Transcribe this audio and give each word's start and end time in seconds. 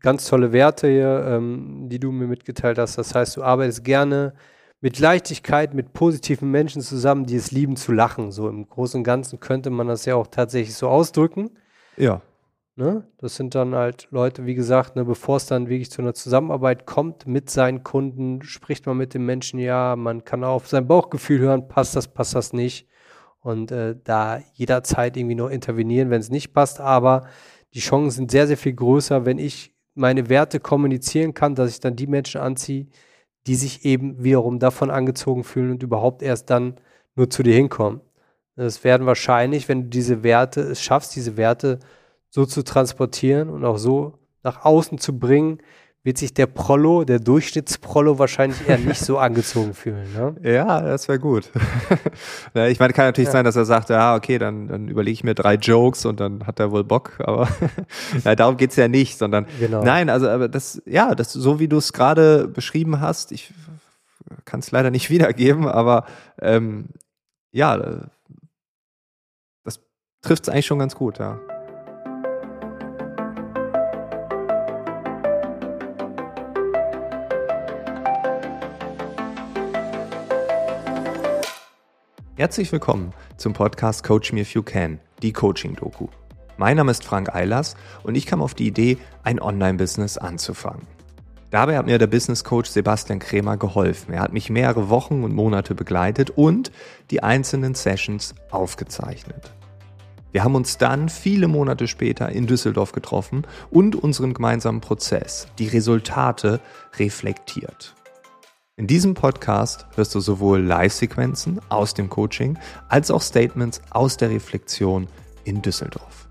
ganz 0.00 0.26
tolle 0.26 0.52
Werte 0.52 0.88
hier, 0.88 1.24
ähm, 1.26 1.88
die 1.88 1.98
du 1.98 2.12
mir 2.12 2.26
mitgeteilt 2.26 2.78
hast. 2.78 2.98
Das 2.98 3.14
heißt, 3.14 3.36
du 3.36 3.42
arbeitest 3.42 3.84
gerne 3.84 4.34
mit 4.80 4.98
Leichtigkeit, 4.98 5.74
mit 5.74 5.92
positiven 5.92 6.50
Menschen 6.50 6.82
zusammen, 6.82 7.26
die 7.26 7.36
es 7.36 7.50
lieben 7.50 7.76
zu 7.76 7.92
lachen. 7.92 8.30
So 8.30 8.48
im 8.48 8.68
Großen 8.68 8.98
und 8.98 9.04
Ganzen 9.04 9.40
könnte 9.40 9.70
man 9.70 9.88
das 9.88 10.04
ja 10.04 10.14
auch 10.14 10.28
tatsächlich 10.28 10.74
so 10.74 10.88
ausdrücken. 10.88 11.50
Ja. 11.96 12.22
Ne? 12.76 13.02
Das 13.18 13.34
sind 13.34 13.56
dann 13.56 13.74
halt 13.74 14.06
Leute, 14.12 14.46
wie 14.46 14.54
gesagt, 14.54 14.94
ne, 14.94 15.04
bevor 15.04 15.38
es 15.38 15.46
dann 15.46 15.68
wirklich 15.68 15.90
zu 15.90 16.00
einer 16.00 16.14
Zusammenarbeit 16.14 16.86
kommt 16.86 17.26
mit 17.26 17.50
seinen 17.50 17.82
Kunden, 17.82 18.40
spricht 18.42 18.86
man 18.86 18.96
mit 18.96 19.14
den 19.14 19.26
Menschen, 19.26 19.58
ja, 19.58 19.96
man 19.96 20.24
kann 20.24 20.44
auch 20.44 20.54
auf 20.54 20.68
sein 20.68 20.86
Bauchgefühl 20.86 21.40
hören, 21.40 21.66
passt 21.66 21.96
das, 21.96 22.06
passt 22.06 22.36
das 22.36 22.52
nicht. 22.52 22.86
Und 23.40 23.72
äh, 23.72 23.96
da 24.04 24.40
jederzeit 24.52 25.16
irgendwie 25.16 25.34
noch 25.34 25.48
intervenieren, 25.48 26.10
wenn 26.10 26.20
es 26.20 26.30
nicht 26.30 26.52
passt. 26.52 26.80
Aber 26.80 27.26
die 27.74 27.80
Chancen 27.80 28.10
sind 28.10 28.30
sehr, 28.30 28.46
sehr 28.46 28.56
viel 28.56 28.74
größer, 28.74 29.24
wenn 29.24 29.38
ich 29.38 29.74
meine 29.98 30.28
Werte 30.28 30.60
kommunizieren 30.60 31.34
kann, 31.34 31.54
dass 31.54 31.70
ich 31.70 31.80
dann 31.80 31.96
die 31.96 32.06
Menschen 32.06 32.40
anziehe, 32.40 32.86
die 33.46 33.54
sich 33.54 33.84
eben 33.84 34.22
wiederum 34.22 34.58
davon 34.58 34.90
angezogen 34.90 35.44
fühlen 35.44 35.72
und 35.72 35.82
überhaupt 35.82 36.22
erst 36.22 36.50
dann 36.50 36.76
nur 37.16 37.28
zu 37.30 37.42
dir 37.42 37.54
hinkommen. 37.54 38.00
Es 38.56 38.82
werden 38.84 39.06
wahrscheinlich, 39.06 39.68
wenn 39.68 39.84
du 39.84 39.88
diese 39.88 40.22
Werte 40.22 40.60
es 40.60 40.82
schaffst, 40.82 41.14
diese 41.14 41.36
Werte 41.36 41.78
so 42.30 42.44
zu 42.44 42.62
transportieren 42.62 43.48
und 43.48 43.64
auch 43.64 43.78
so 43.78 44.18
nach 44.42 44.64
außen 44.64 44.98
zu 44.98 45.18
bringen, 45.18 45.58
wird 46.04 46.16
sich 46.16 46.32
der 46.32 46.46
Prollo, 46.46 47.04
der 47.04 47.18
Durchschnittsprollo 47.18 48.18
wahrscheinlich 48.18 48.66
eher 48.68 48.78
nicht 48.78 49.00
so 49.00 49.18
angezogen 49.18 49.74
fühlen. 49.74 50.06
Ne? 50.14 50.36
Ja, 50.42 50.80
das 50.80 51.08
wäre 51.08 51.18
gut. 51.18 51.50
ich 52.54 52.78
meine, 52.78 52.92
kann 52.92 53.06
natürlich 53.06 53.28
ja. 53.28 53.32
sein, 53.32 53.44
dass 53.44 53.56
er 53.56 53.64
sagt, 53.64 53.90
ja, 53.90 54.14
okay, 54.14 54.38
dann, 54.38 54.68
dann 54.68 54.88
überlege 54.88 55.12
ich 55.12 55.24
mir 55.24 55.34
drei 55.34 55.54
Jokes 55.54 56.06
und 56.06 56.20
dann 56.20 56.46
hat 56.46 56.60
er 56.60 56.70
wohl 56.70 56.84
Bock, 56.84 57.18
aber 57.18 57.48
ja, 58.24 58.34
darum 58.34 58.56
geht's 58.56 58.76
ja 58.76 58.88
nicht, 58.88 59.18
sondern 59.18 59.46
genau. 59.58 59.82
nein, 59.82 60.08
also 60.08 60.28
aber 60.28 60.48
das, 60.48 60.80
ja, 60.86 61.14
das, 61.14 61.32
so 61.32 61.58
wie 61.60 61.68
du 61.68 61.76
es 61.78 61.92
gerade 61.92 62.48
beschrieben 62.48 63.00
hast, 63.00 63.32
ich 63.32 63.52
kann 64.44 64.60
es 64.60 64.70
leider 64.70 64.90
nicht 64.90 65.10
wiedergeben, 65.10 65.66
aber 65.66 66.04
ähm, 66.40 66.90
ja, 67.50 67.76
das 69.64 69.80
trifft 70.22 70.44
es 70.44 70.48
eigentlich 70.48 70.66
schon 70.66 70.78
ganz 70.78 70.94
gut, 70.94 71.18
ja. 71.18 71.40
Herzlich 82.38 82.70
willkommen 82.70 83.12
zum 83.36 83.52
Podcast 83.52 84.04
Coach 84.04 84.32
Me 84.32 84.42
If 84.42 84.54
You 84.54 84.62
Can, 84.62 85.00
die 85.22 85.32
Coaching-Doku. 85.32 86.06
Mein 86.56 86.76
Name 86.76 86.92
ist 86.92 87.04
Frank 87.04 87.34
Eilers 87.34 87.74
und 88.04 88.14
ich 88.14 88.26
kam 88.26 88.42
auf 88.42 88.54
die 88.54 88.68
Idee, 88.68 88.98
ein 89.24 89.42
Online-Business 89.42 90.18
anzufangen. 90.18 90.86
Dabei 91.50 91.76
hat 91.76 91.86
mir 91.86 91.98
der 91.98 92.06
Business 92.06 92.44
Coach 92.44 92.70
Sebastian 92.70 93.18
Krämer 93.18 93.56
geholfen. 93.56 94.14
Er 94.14 94.20
hat 94.20 94.32
mich 94.32 94.50
mehrere 94.50 94.88
Wochen 94.88 95.24
und 95.24 95.34
Monate 95.34 95.74
begleitet 95.74 96.30
und 96.30 96.70
die 97.10 97.24
einzelnen 97.24 97.74
Sessions 97.74 98.36
aufgezeichnet. 98.52 99.52
Wir 100.30 100.44
haben 100.44 100.54
uns 100.54 100.78
dann 100.78 101.08
viele 101.08 101.48
Monate 101.48 101.88
später 101.88 102.28
in 102.28 102.46
Düsseldorf 102.46 102.92
getroffen 102.92 103.48
und 103.68 103.96
unseren 103.96 104.32
gemeinsamen 104.32 104.80
Prozess, 104.80 105.48
die 105.58 105.66
Resultate 105.66 106.60
reflektiert. 106.98 107.96
In 108.78 108.86
diesem 108.86 109.14
Podcast 109.14 109.86
hörst 109.96 110.14
du 110.14 110.20
sowohl 110.20 110.60
Live-Sequenzen 110.60 111.60
aus 111.68 111.94
dem 111.94 112.08
Coaching 112.08 112.56
als 112.88 113.10
auch 113.10 113.22
Statements 113.22 113.82
aus 113.90 114.16
der 114.18 114.30
Reflexion 114.30 115.08
in 115.42 115.62
Düsseldorf. 115.62 116.28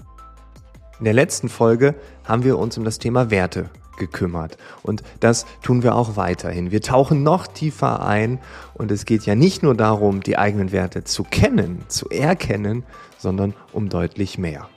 In 0.98 1.03
der 1.03 1.14
letzten 1.14 1.50
Folge 1.50 1.94
haben 2.23 2.45
wir 2.45 2.58
uns 2.58 2.78
um 2.78 2.86
das 2.86 3.00
Thema 3.00 3.31
Werte 3.31 3.70
gekümmert 3.98 4.58
und 4.81 5.03
das 5.20 5.45
tun 5.62 5.84
wir 5.84 5.94
auch 5.94 6.16
weiterhin. 6.16 6.72
Wir 6.72 6.81
tauchen 6.81 7.22
noch 7.22 7.48
tiefer 7.48 8.08
ein 8.08 8.40
und 8.75 8.92
es 8.92 9.03
geht 9.03 9.25
ja 9.25 9.36
nicht 9.36 9.62
nur 9.62 9.75
darum, 9.75 10.23
die 10.23 10.38
eigenen 10.38 10.72
Werte 10.72 11.03
zu 11.03 11.25
kennen, 11.25 11.84
zu 11.90 12.07
erkennen, 12.07 12.86
sondern 13.18 13.56
um 13.74 13.90
deutlich 13.90 14.38
mehr. 14.38 14.69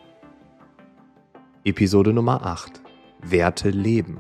Episode 1.63 2.13
Nummer 2.13 2.45
8. 2.45 2.81
Werte 3.23 3.71
leben. 3.71 4.19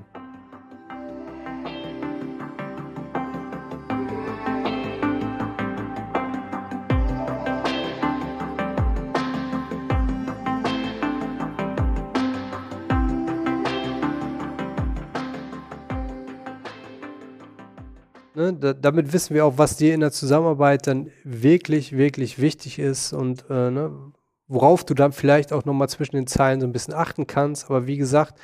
Da, 18.60 18.72
damit 18.72 19.12
wissen 19.12 19.34
wir 19.34 19.44
auch, 19.44 19.58
was 19.58 19.76
dir 19.76 19.94
in 19.94 20.00
der 20.00 20.12
Zusammenarbeit 20.12 20.86
dann 20.86 21.10
wirklich, 21.24 21.96
wirklich 21.96 22.40
wichtig 22.40 22.78
ist 22.78 23.12
und 23.12 23.44
äh, 23.50 23.70
ne, 23.70 24.12
worauf 24.46 24.84
du 24.84 24.94
dann 24.94 25.12
vielleicht 25.12 25.52
auch 25.52 25.64
nochmal 25.64 25.88
zwischen 25.88 26.16
den 26.16 26.26
Zeilen 26.26 26.60
so 26.60 26.66
ein 26.66 26.72
bisschen 26.72 26.94
achten 26.94 27.26
kannst. 27.26 27.66
Aber 27.66 27.86
wie 27.86 27.96
gesagt, 27.96 28.38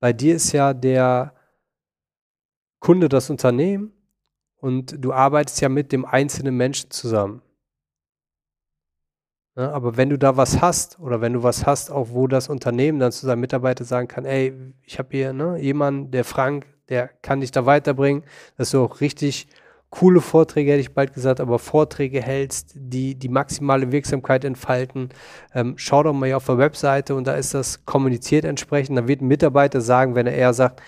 bei 0.00 0.12
dir 0.12 0.34
ist 0.34 0.52
ja 0.52 0.74
der 0.74 1.34
Kunde 2.80 3.08
das 3.08 3.30
Unternehmen 3.30 3.92
und 4.56 4.96
du 4.98 5.12
arbeitest 5.12 5.60
ja 5.60 5.68
mit 5.68 5.92
dem 5.92 6.04
einzelnen 6.04 6.56
Menschen 6.56 6.90
zusammen. 6.90 7.40
Ne, 9.56 9.72
aber 9.72 9.96
wenn 9.96 10.10
du 10.10 10.18
da 10.18 10.36
was 10.36 10.60
hast 10.60 10.98
oder 10.98 11.20
wenn 11.20 11.32
du 11.32 11.44
was 11.44 11.64
hast, 11.64 11.90
auch 11.90 12.08
wo 12.10 12.26
das 12.26 12.48
Unternehmen 12.48 12.98
dann 12.98 13.12
zu 13.12 13.24
seinem 13.24 13.40
Mitarbeiter 13.40 13.84
sagen 13.84 14.08
kann, 14.08 14.24
ey, 14.24 14.52
ich 14.82 14.98
habe 14.98 15.10
hier 15.12 15.32
ne, 15.32 15.58
jemanden, 15.58 16.10
der 16.10 16.24
Frank, 16.24 16.66
der 16.88 17.08
kann 17.22 17.40
dich 17.40 17.52
da 17.52 17.64
weiterbringen, 17.64 18.24
dass 18.56 18.72
du 18.72 18.82
auch 18.82 19.00
richtig 19.00 19.46
coole 19.90 20.20
Vorträge, 20.20 20.72
hätte 20.72 20.80
ich 20.80 20.92
bald 20.92 21.14
gesagt, 21.14 21.38
aber 21.38 21.60
Vorträge 21.60 22.20
hältst, 22.20 22.72
die 22.74 23.14
die 23.14 23.28
maximale 23.28 23.92
Wirksamkeit 23.92 24.44
entfalten. 24.44 25.10
Ähm, 25.54 25.74
schau 25.76 26.02
doch 26.02 26.12
mal 26.12 26.26
hier 26.26 26.36
auf 26.36 26.46
der 26.46 26.58
Webseite 26.58 27.14
und 27.14 27.28
da 27.28 27.34
ist 27.34 27.54
das 27.54 27.84
kommuniziert 27.86 28.44
entsprechend. 28.44 28.98
Da 28.98 29.06
wird 29.06 29.20
ein 29.20 29.28
Mitarbeiter 29.28 29.80
sagen, 29.80 30.16
wenn 30.16 30.26
er 30.26 30.34
eher 30.34 30.52
sagt, 30.52 30.82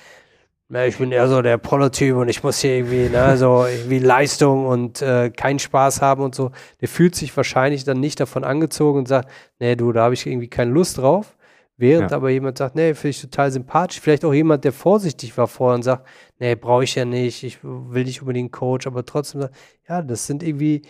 na, 0.68 0.84
ich 0.86 0.98
bin 0.98 1.12
eher 1.12 1.28
so 1.28 1.42
der 1.42 1.58
Prototyp 1.58 2.16
und 2.16 2.28
ich 2.28 2.42
muss 2.42 2.60
hier 2.60 2.76
irgendwie, 2.76 3.08
ne, 3.08 3.36
so 3.36 3.64
irgendwie 3.66 4.00
Leistung 4.00 4.66
und 4.66 5.00
äh, 5.00 5.30
keinen 5.30 5.60
Spaß 5.60 6.02
haben 6.02 6.22
und 6.22 6.34
so, 6.34 6.50
der 6.80 6.88
fühlt 6.88 7.14
sich 7.14 7.36
wahrscheinlich 7.36 7.84
dann 7.84 8.00
nicht 8.00 8.18
davon 8.18 8.42
angezogen 8.42 9.00
und 9.00 9.08
sagt, 9.08 9.28
nee, 9.60 9.76
du, 9.76 9.92
da 9.92 10.02
habe 10.02 10.14
ich 10.14 10.26
irgendwie 10.26 10.48
keine 10.48 10.72
Lust 10.72 10.98
drauf. 10.98 11.36
Während 11.78 12.10
ja. 12.10 12.16
aber 12.16 12.30
jemand 12.30 12.56
sagt, 12.58 12.74
nee, 12.74 12.94
finde 12.94 13.10
ich 13.10 13.20
total 13.20 13.52
sympathisch. 13.52 14.00
Vielleicht 14.00 14.24
auch 14.24 14.32
jemand, 14.32 14.64
der 14.64 14.72
vorsichtig 14.72 15.36
war 15.36 15.46
vorher 15.46 15.76
und 15.76 15.82
sagt, 15.82 16.06
nee, 16.38 16.54
brauche 16.54 16.84
ich 16.84 16.94
ja 16.94 17.04
nicht, 17.04 17.44
ich 17.44 17.58
will 17.62 18.04
nicht 18.04 18.22
unbedingt 18.22 18.46
einen 18.46 18.50
Coach, 18.50 18.86
aber 18.86 19.04
trotzdem 19.04 19.42
sagt, 19.42 19.54
ja, 19.86 20.00
das 20.00 20.26
sind 20.26 20.42
irgendwie 20.42 20.82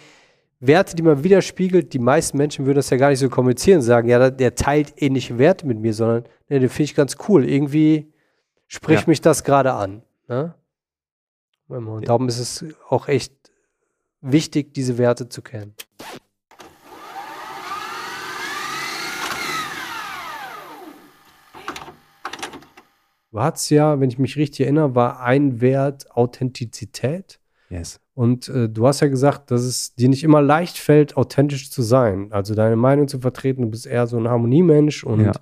Werte, 0.60 0.94
die 0.96 1.02
man 1.02 1.22
widerspiegelt. 1.24 1.92
Die 1.92 1.98
meisten 1.98 2.38
Menschen 2.38 2.66
würden 2.66 2.76
das 2.76 2.90
ja 2.90 2.96
gar 2.96 3.10
nicht 3.10 3.18
so 3.18 3.28
kommunizieren, 3.28 3.82
sagen, 3.82 4.08
ja, 4.08 4.30
der 4.30 4.54
teilt 4.54 4.94
ähnliche 4.96 5.38
Werte 5.38 5.66
mit 5.66 5.78
mir, 5.80 5.92
sondern, 5.92 6.24
nee, 6.48 6.60
den 6.60 6.68
finde 6.70 6.84
ich 6.84 6.94
ganz 6.94 7.16
cool. 7.28 7.44
Irgendwie 7.44 8.12
spricht 8.66 9.02
ja. 9.02 9.08
mich 9.08 9.20
das 9.20 9.44
gerade 9.44 9.72
an. 9.72 10.02
Ne? 10.28 10.54
Und 11.68 12.08
darum 12.08 12.28
ist 12.28 12.38
es 12.38 12.64
auch 12.88 13.08
echt 13.08 13.34
wichtig, 14.20 14.74
diese 14.74 14.98
Werte 14.98 15.28
zu 15.28 15.42
kennen. 15.42 15.74
Du 23.32 23.42
hattest 23.42 23.70
ja, 23.70 24.00
wenn 24.00 24.08
ich 24.08 24.18
mich 24.18 24.36
richtig 24.36 24.60
erinnere, 24.64 24.94
war 24.94 25.20
ein 25.20 25.60
Wert 25.60 26.10
Authentizität. 26.12 27.38
Yes. 27.68 28.00
Und 28.14 28.48
äh, 28.48 28.68
du 28.70 28.86
hast 28.86 29.00
ja 29.00 29.08
gesagt, 29.08 29.50
dass 29.50 29.60
es 29.60 29.94
dir 29.94 30.08
nicht 30.08 30.24
immer 30.24 30.40
leicht 30.40 30.78
fällt, 30.78 31.18
authentisch 31.18 31.70
zu 31.70 31.82
sein. 31.82 32.32
Also 32.32 32.54
deine 32.54 32.76
Meinung 32.76 33.08
zu 33.08 33.18
vertreten. 33.18 33.62
Du 33.62 33.68
bist 33.68 33.86
eher 33.86 34.06
so 34.06 34.16
ein 34.16 34.26
Harmoniemensch. 34.26 35.04
Und 35.04 35.26
ja. 35.26 35.32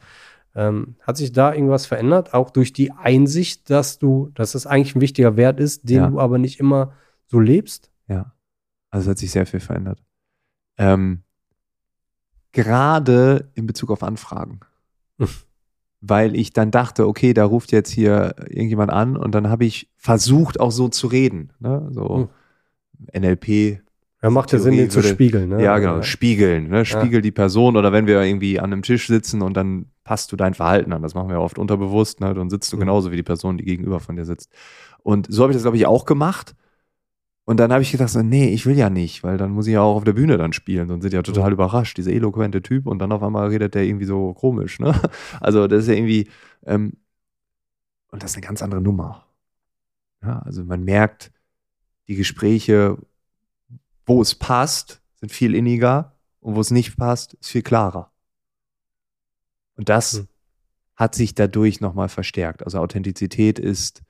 Ähm, 0.55 0.97
hat 1.01 1.17
sich 1.17 1.33
da 1.33 1.53
irgendwas 1.53 1.87
verändert? 1.87 2.35
Auch 2.35 2.51
durch 2.51 2.73
die 2.73 2.93
Einsicht, 2.93 3.71
dass 3.71 3.99
du, 3.99 4.31
dass 4.35 4.53
das 4.53 4.67
eigentlich 4.67 4.95
ein 4.95 5.01
wichtiger 5.01 5.37
Wert 5.37 5.61
ist, 5.61 5.89
den 5.89 5.97
ja. 5.97 6.07
du 6.09 6.21
aber 6.21 6.39
nicht 6.39 6.61
immer 6.61 6.93
so 7.27 7.41
lebst? 7.41 7.91
Ja. 8.09 8.33
Also 8.91 9.07
es 9.07 9.11
hat 9.11 9.19
sich 9.19 9.31
sehr 9.31 9.47
viel 9.47 9.61
verändert. 9.61 10.03
Ähm, 10.77 11.23
gerade 12.53 13.51
in 13.55 13.67
Bezug 13.67 13.91
auf 13.91 14.03
Anfragen. 14.03 14.61
weil 16.07 16.37
ich 16.37 16.53
dann 16.53 16.71
dachte, 16.71 17.09
okay, 17.09 17.33
da 17.33 17.47
ruft 17.47 17.73
jetzt 17.73 17.91
hier 17.91 18.35
irgendjemand 18.49 18.93
an 18.93 19.17
und 19.17 19.35
dann 19.35 19.49
habe 19.49 19.65
ich 19.65 19.91
versucht, 19.97 20.61
auch 20.61 20.71
so 20.71 20.89
zu 20.89 21.07
reden. 21.07 21.53
Ne? 21.61 21.89
So 21.93 22.29
hm. 23.13 23.23
NLP. 23.23 23.81
Ja, 24.25 24.31
macht 24.31 24.53
ja 24.53 24.59
Sinn, 24.59 24.75
den 24.75 24.89
zu 24.89 25.03
spiegeln. 25.03 25.51
Ne? 25.51 25.63
Ja, 25.63 25.79
genau, 25.79 26.01
spiegeln. 26.01 26.69
Ne? 26.69 26.87
Spiegel 26.87 27.17
ja. 27.17 27.21
die 27.21 27.31
Person 27.31 27.77
oder 27.77 27.93
wenn 27.93 28.07
wir 28.07 28.23
irgendwie 28.23 28.59
an 28.59 28.73
einem 28.73 28.81
Tisch 28.81 29.07
sitzen 29.07 29.43
und 29.43 29.55
dann 29.55 29.85
passt 30.03 30.33
du 30.33 30.37
dein 30.37 30.55
Verhalten 30.55 30.95
an. 30.95 31.03
Das 31.03 31.15
machen 31.15 31.29
wir 31.29 31.39
oft 31.43 31.59
unterbewusst. 31.59 32.21
Ne? 32.21 32.33
Dann 32.33 32.49
sitzt 32.49 32.73
du 32.73 32.77
mhm. 32.77 32.81
genauso 32.81 33.13
wie 33.13 33.17
die 33.17 33.23
Person, 33.23 33.59
die 33.59 33.67
gegenüber 33.67 34.01
von 34.01 34.17
dir 34.17 34.25
sitzt. 34.25 34.51
Und 35.03 35.27
so 35.29 35.43
habe 35.43 35.53
ich 35.53 35.57
das, 35.57 35.65
glaube 35.65 35.77
ich, 35.77 35.85
auch 35.85 36.07
gemacht. 36.07 36.55
Und 37.45 37.61
dann 37.61 37.71
habe 37.71 37.83
ich 37.83 37.93
gedacht, 37.93 38.09
so, 38.09 38.23
nee, 38.23 38.49
ich 38.49 38.65
will 38.65 38.79
ja 38.79 38.89
nicht, 38.89 39.25
weil 39.25 39.37
dann 39.37 39.51
muss 39.51 39.67
ich 39.67 39.75
ja 39.75 39.83
auch 39.83 39.97
auf 39.97 40.05
der 40.05 40.15
Bühne 40.15 40.39
dann 40.39 40.55
spielen 40.55 40.91
und 40.91 41.03
sind 41.03 41.13
ja 41.13 41.21
total 41.21 41.49
mhm. 41.49 41.55
überrascht, 41.57 41.99
dieser 41.99 42.13
eloquente 42.13 42.63
Typ 42.63 42.87
und 42.87 43.01
dann 43.01 43.13
auf 43.13 43.23
einmal 43.23 43.49
redet 43.49 43.75
der 43.75 43.83
irgendwie 43.83 44.07
so 44.07 44.33
komisch, 44.33 44.81
ne? 44.81 44.99
Also 45.43 45.67
das 45.67 45.83
ist 45.83 45.89
ja 45.89 45.97
irgendwie, 45.97 46.31
ähm, 46.65 46.95
Und 48.11 48.23
das 48.23 48.31
ist 48.31 48.39
eine 48.39 48.47
ganz 48.47 48.63
andere 48.63 48.81
Nummer. 48.81 49.27
Ja, 50.23 50.39
also 50.39 50.65
man 50.65 50.83
merkt, 50.83 51.31
die 52.09 52.15
Gespräche, 52.15 52.97
wo 54.07 54.21
es 54.23 54.35
passt, 54.35 55.03
sind 55.17 55.33
viel 55.33 55.55
inniger 55.55 56.17
und 56.41 56.57
wo 56.57 56.61
es 56.61 56.71
nicht 56.71 56.97
passt, 56.97 57.35
ist 57.35 57.51
viel 57.51 57.63
klarer. 57.63 58.13
Und 59.77 59.89
das 59.89 60.19
hm. 60.19 60.29
hat 60.95 61.15
sich 61.15 61.35
dadurch 61.35 61.81
nochmal 61.81 62.09
verstärkt. 62.09 62.65
Also 62.65 62.79
Authentizität 62.79 63.59
ist, 63.59 64.03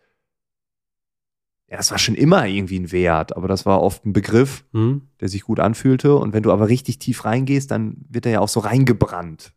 ja, 1.69 1.76
das 1.76 1.91
war 1.91 1.99
schon 1.99 2.14
immer 2.14 2.46
irgendwie 2.46 2.79
ein 2.79 2.93
Wert, 2.93 3.37
aber 3.37 3.49
das 3.49 3.64
war 3.64 3.82
oft 3.82 4.05
ein 4.05 4.12
Begriff, 4.12 4.64
hm. 4.73 5.08
der 5.20 5.29
sich 5.29 5.43
gut 5.43 5.61
anfühlte. 5.61 6.17
Und 6.17 6.32
wenn 6.32 6.43
du 6.43 6.52
aber 6.52 6.69
richtig 6.69 6.99
tief 6.99 7.25
reingehst, 7.25 7.70
dann 7.70 7.96
wird 8.08 8.26
er 8.26 8.32
ja 8.32 8.41
auch 8.41 8.49
so 8.49 8.61
reingebrannt, 8.61 9.52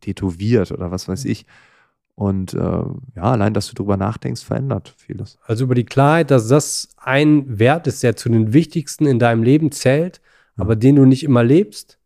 tätowiert 0.00 0.72
oder 0.72 0.90
was 0.90 1.08
weiß 1.08 1.24
ich. 1.24 1.46
Und 2.14 2.54
äh, 2.54 2.58
ja, 2.58 3.22
allein, 3.22 3.54
dass 3.54 3.68
du 3.68 3.74
drüber 3.74 3.96
nachdenkst, 3.96 4.44
verändert 4.44 4.94
vieles. 4.96 5.38
Also 5.46 5.64
über 5.64 5.74
die 5.74 5.84
Klarheit, 5.84 6.30
dass 6.30 6.48
das 6.48 6.88
ein 6.98 7.58
Wert 7.58 7.86
ist, 7.86 8.02
der 8.02 8.16
zu 8.16 8.28
den 8.28 8.52
wichtigsten 8.52 9.06
in 9.06 9.18
deinem 9.18 9.42
Leben 9.42 9.72
zählt, 9.72 10.20
ja. 10.56 10.64
aber 10.64 10.76
den 10.76 10.96
du 10.96 11.06
nicht 11.06 11.24
immer 11.24 11.42
lebst, 11.42 11.98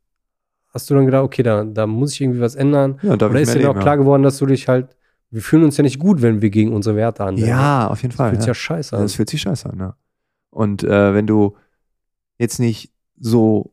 hast 0.68 0.88
du 0.88 0.94
dann 0.94 1.06
gedacht, 1.06 1.24
okay, 1.24 1.42
da, 1.42 1.64
da 1.64 1.86
muss 1.86 2.12
ich 2.12 2.20
irgendwie 2.20 2.40
was 2.40 2.54
ändern. 2.54 2.98
Ja, 3.02 3.14
Oder 3.14 3.40
ist 3.40 3.54
dir 3.54 3.70
auch 3.70 3.78
klar 3.78 3.96
geworden, 3.96 4.22
dass 4.22 4.38
du 4.38 4.46
dich 4.46 4.68
halt, 4.68 4.96
wir 5.30 5.42
fühlen 5.42 5.64
uns 5.64 5.76
ja 5.76 5.82
nicht 5.82 5.98
gut, 5.98 6.22
wenn 6.22 6.40
wir 6.40 6.50
gegen 6.50 6.72
unsere 6.72 6.96
Werte 6.96 7.24
handeln. 7.24 7.48
Ja, 7.48 7.88
auf 7.88 8.02
jeden 8.02 8.14
Fall. 8.14 8.30
Das 8.32 8.36
fühlt 8.36 8.42
sich 8.42 8.46
ja. 8.46 8.50
ja 8.50 8.54
scheiße 8.54 8.96
an. 8.96 9.02
Das 9.02 9.14
fühlt 9.14 9.30
sich 9.30 9.40
scheiße 9.40 9.70
an, 9.70 9.78
ja. 9.78 9.96
Und 10.50 10.84
äh, 10.84 11.14
wenn 11.14 11.26
du 11.26 11.56
jetzt 12.38 12.60
nicht 12.60 12.92
so 13.18 13.72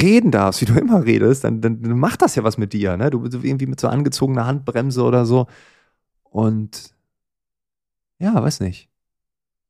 reden 0.00 0.30
darfst, 0.30 0.60
wie 0.60 0.66
du 0.66 0.78
immer 0.78 1.04
redest, 1.04 1.44
dann, 1.44 1.60
dann, 1.60 1.82
dann 1.82 1.98
macht 1.98 2.22
das 2.22 2.34
ja 2.34 2.44
was 2.44 2.58
mit 2.58 2.72
dir. 2.72 2.96
Ne? 2.96 3.10
Du 3.10 3.20
bist 3.20 3.34
irgendwie 3.34 3.66
mit 3.66 3.80
so 3.80 3.88
angezogener 3.88 4.46
Handbremse 4.46 5.02
oder 5.02 5.26
so. 5.26 5.46
Und 6.24 6.94
ja, 8.18 8.34
weiß 8.34 8.60
nicht. 8.60 8.88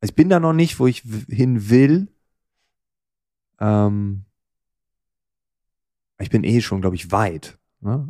Ich 0.03 0.15
bin 0.15 0.29
da 0.29 0.41
noch 0.41 0.53
nicht, 0.53 0.79
wo 0.79 0.87
ich 0.87 1.03
hin 1.29 1.71
will. 1.71 2.09
Ähm, 3.61 4.25
ich 6.19 6.31
bin 6.31 6.45
eh 6.45 6.61
schon, 6.61 6.81
glaube 6.81 6.97
ich, 6.97 7.11
weit. 7.11 7.59
Ne? 7.81 8.09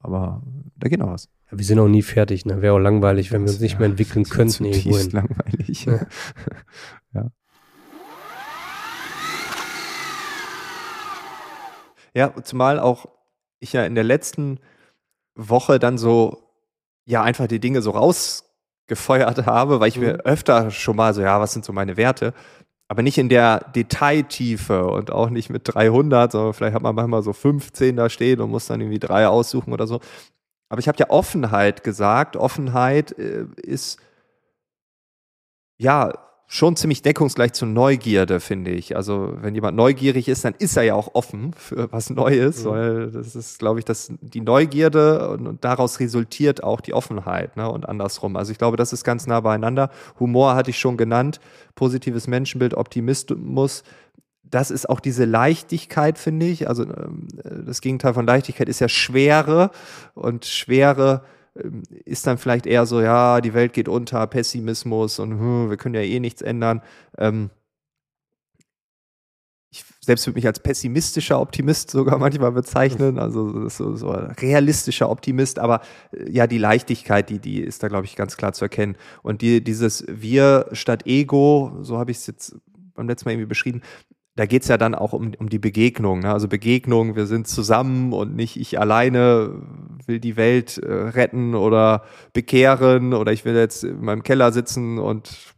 Aber 0.00 0.42
da 0.76 0.88
geht 0.88 0.98
noch 0.98 1.10
was. 1.10 1.28
Ja, 1.50 1.58
wir 1.58 1.64
sind 1.64 1.78
auch 1.78 1.88
nie 1.88 2.02
fertig. 2.02 2.44
Ne? 2.44 2.60
Wäre 2.62 2.74
auch 2.74 2.78
langweilig, 2.78 3.32
wenn 3.32 3.42
wir 3.42 3.50
uns 3.50 3.60
nicht 3.60 3.78
mehr 3.78 3.88
entwickeln 3.88 4.24
könnten. 4.28 4.64
Irgendwohin. 4.64 5.10
langweilig. 5.10 5.84
Ja. 5.86 6.00
ja. 12.14 12.32
Zumal 12.42 12.78
auch 12.78 13.06
ich 13.60 13.72
ja 13.72 13.84
in 13.84 13.94
der 13.94 14.04
letzten 14.04 14.60
Woche 15.34 15.78
dann 15.78 15.98
so, 15.98 16.50
ja, 17.06 17.22
einfach 17.22 17.46
die 17.46 17.60
Dinge 17.60 17.82
so 17.82 17.90
rausgefeuert 17.90 19.46
habe, 19.46 19.80
weil 19.80 19.88
ich 19.88 19.98
mir 19.98 20.14
mhm. 20.14 20.20
öfter 20.20 20.70
schon 20.70 20.96
mal 20.96 21.14
so, 21.14 21.22
ja, 21.22 21.40
was 21.40 21.52
sind 21.52 21.64
so 21.64 21.72
meine 21.72 21.96
Werte? 21.96 22.32
Aber 22.88 23.02
nicht 23.02 23.18
in 23.18 23.28
der 23.28 23.60
Detailtiefe 23.74 24.86
und 24.86 25.10
auch 25.10 25.30
nicht 25.30 25.50
mit 25.50 25.62
300, 25.64 26.32
sondern 26.32 26.52
vielleicht 26.52 26.74
hat 26.74 26.82
man 26.82 26.94
manchmal 26.94 27.22
so 27.22 27.32
15 27.32 27.96
da 27.96 28.10
stehen 28.10 28.40
und 28.40 28.50
muss 28.50 28.66
dann 28.66 28.80
irgendwie 28.80 28.98
drei 28.98 29.26
aussuchen 29.26 29.72
oder 29.72 29.86
so. 29.86 30.00
Aber 30.68 30.80
ich 30.80 30.88
habe 30.88 30.98
ja 30.98 31.08
Offenheit 31.10 31.82
gesagt. 31.82 32.36
Offenheit 32.36 33.18
äh, 33.18 33.46
ist 33.56 33.98
ja 35.78 36.12
schon 36.46 36.76
ziemlich 36.76 37.02
deckungsgleich 37.02 37.52
zu 37.52 37.66
Neugierde, 37.66 38.38
finde 38.38 38.70
ich. 38.70 38.96
Also 38.96 39.34
wenn 39.40 39.54
jemand 39.54 39.76
neugierig 39.76 40.28
ist, 40.28 40.44
dann 40.44 40.54
ist 40.58 40.76
er 40.76 40.82
ja 40.82 40.94
auch 40.94 41.14
offen 41.14 41.52
für 41.54 41.90
was 41.90 42.10
Neues, 42.10 42.64
mhm. 42.64 42.68
weil 42.68 43.10
das 43.10 43.34
ist, 43.34 43.58
glaube 43.58 43.78
ich, 43.78 43.84
dass 43.84 44.12
die 44.20 44.40
Neugierde 44.40 45.30
und, 45.30 45.46
und, 45.46 45.64
daraus 45.64 46.00
resultiert 46.00 46.62
auch 46.62 46.80
die 46.80 46.92
Offenheit 46.92 47.56
ne? 47.56 47.70
und 47.70 47.88
andersrum. 47.88 48.36
Also 48.36 48.52
ich 48.52 48.58
glaube, 48.58 48.76
das 48.76 48.92
ist 48.92 49.04
ganz 49.04 49.26
nah 49.26 49.40
beieinander. 49.40 49.90
Humor 50.20 50.54
hatte 50.54 50.70
ich 50.70 50.78
schon 50.78 50.96
genannt, 50.96 51.40
positives 51.74 52.26
Menschenbild, 52.26 52.74
Optimismus. 52.74 53.82
Das 54.42 54.70
ist 54.70 54.88
auch 54.88 55.00
diese 55.00 55.24
Leichtigkeit, 55.24 56.18
finde 56.18 56.46
ich. 56.46 56.68
Also 56.68 56.84
ähm, 56.84 57.26
das 57.66 57.80
Gegenteil 57.80 58.14
von 58.14 58.26
Leichtigkeit 58.26 58.68
ist 58.68 58.80
ja 58.80 58.88
Schwere 58.88 59.70
und 60.14 60.44
Schwere 60.44 61.22
ist 62.04 62.26
dann 62.26 62.38
vielleicht 62.38 62.66
eher 62.66 62.86
so, 62.86 63.00
ja, 63.00 63.40
die 63.40 63.54
Welt 63.54 63.72
geht 63.72 63.88
unter, 63.88 64.26
Pessimismus 64.26 65.18
und 65.18 65.32
hm, 65.32 65.70
wir 65.70 65.76
können 65.76 65.94
ja 65.94 66.00
eh 66.00 66.20
nichts 66.20 66.42
ändern. 66.42 66.82
Ähm, 67.16 67.50
ich 69.70 69.84
selbst 70.00 70.26
würde 70.26 70.36
mich 70.36 70.46
als 70.46 70.60
pessimistischer 70.60 71.40
Optimist 71.40 71.90
sogar 71.90 72.18
manchmal 72.18 72.52
bezeichnen, 72.52 73.18
also 73.18 73.68
so, 73.68 73.96
so 73.96 74.10
realistischer 74.10 75.10
Optimist, 75.10 75.58
aber 75.58 75.80
äh, 76.12 76.30
ja, 76.30 76.46
die 76.46 76.58
Leichtigkeit, 76.58 77.30
die, 77.30 77.38
die 77.38 77.60
ist 77.60 77.82
da, 77.82 77.88
glaube 77.88 78.06
ich, 78.06 78.16
ganz 78.16 78.36
klar 78.36 78.52
zu 78.52 78.64
erkennen. 78.64 78.96
Und 79.22 79.42
die, 79.42 79.62
dieses 79.62 80.04
Wir 80.08 80.66
statt 80.72 81.06
Ego, 81.06 81.78
so 81.82 81.98
habe 81.98 82.10
ich 82.10 82.18
es 82.18 82.26
jetzt 82.26 82.56
beim 82.94 83.08
letzten 83.08 83.28
Mal 83.28 83.32
irgendwie 83.32 83.48
beschrieben, 83.48 83.82
da 84.36 84.46
geht's 84.46 84.68
ja 84.68 84.76
dann 84.76 84.94
auch 84.94 85.12
um, 85.12 85.32
um 85.38 85.48
die 85.48 85.58
Begegnung. 85.58 86.20
Ne? 86.20 86.32
Also 86.32 86.48
Begegnung, 86.48 87.14
wir 87.14 87.26
sind 87.26 87.46
zusammen 87.46 88.12
und 88.12 88.34
nicht 88.34 88.56
ich 88.56 88.80
alleine 88.80 89.62
will 90.06 90.18
die 90.18 90.36
Welt 90.36 90.78
äh, 90.78 90.92
retten 90.92 91.54
oder 91.54 92.04
bekehren 92.32 93.14
oder 93.14 93.32
ich 93.32 93.44
will 93.44 93.54
jetzt 93.54 93.84
in 93.84 94.04
meinem 94.04 94.24
Keller 94.24 94.52
sitzen 94.52 94.98
und 94.98 95.54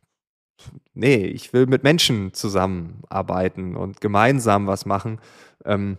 nee, 0.93 1.25
ich 1.25 1.53
will 1.53 1.67
mit 1.67 1.85
Menschen 1.85 2.35
zusammenarbeiten 2.35 3.77
und 3.77 4.01
gemeinsam 4.01 4.67
was 4.67 4.85
machen. 4.85 5.21
Ähm, 5.65 5.97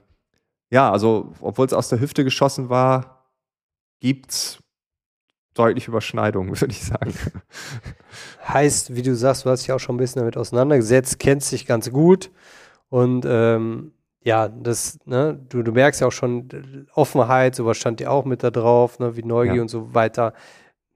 ja, 0.69 0.91
also 0.91 1.33
obwohl 1.41 1.65
es 1.65 1.74
aus 1.74 1.89
der 1.89 2.00
Hüfte 2.00 2.24
geschossen 2.24 2.69
war, 2.69 3.31
gibt's 4.01 4.59
deutliche 5.56 5.89
Überschneidungen, 5.89 6.50
würde 6.62 6.74
ich 6.74 6.83
sagen. 6.83 7.15
Heißt, 8.47 8.95
wie 8.95 9.01
du 9.01 9.15
sagst, 9.15 9.45
du 9.45 9.50
hast 9.50 9.63
dich 9.63 9.71
auch 9.71 9.79
schon 9.79 9.95
ein 9.95 10.00
bisschen 10.00 10.19
damit 10.19 10.38
auseinandergesetzt, 10.38 11.18
kennst 11.18 11.51
dich 11.51 11.65
ganz 11.65 11.89
gut 11.89 12.29
und 12.89 13.25
ähm, 13.28 13.92
ja, 14.24 14.50
das, 14.50 15.00
ne, 15.06 15.39
du, 15.50 15.63
du 15.63 15.72
merkst 15.72 16.01
ja 16.01 16.07
auch 16.07 16.12
schon 16.12 16.88
Offenheit, 16.94 17.56
sowas 17.56 17.78
stand 17.78 18.01
ja 18.01 18.10
auch 18.10 18.25
mit 18.25 18.44
da 18.44 18.51
drauf, 18.51 19.00
ne, 19.00 19.16
wie 19.16 19.24
Neugier 19.24 19.56
ja. 19.56 19.62
und 19.62 19.69
so 19.69 19.94
weiter. 19.94 20.34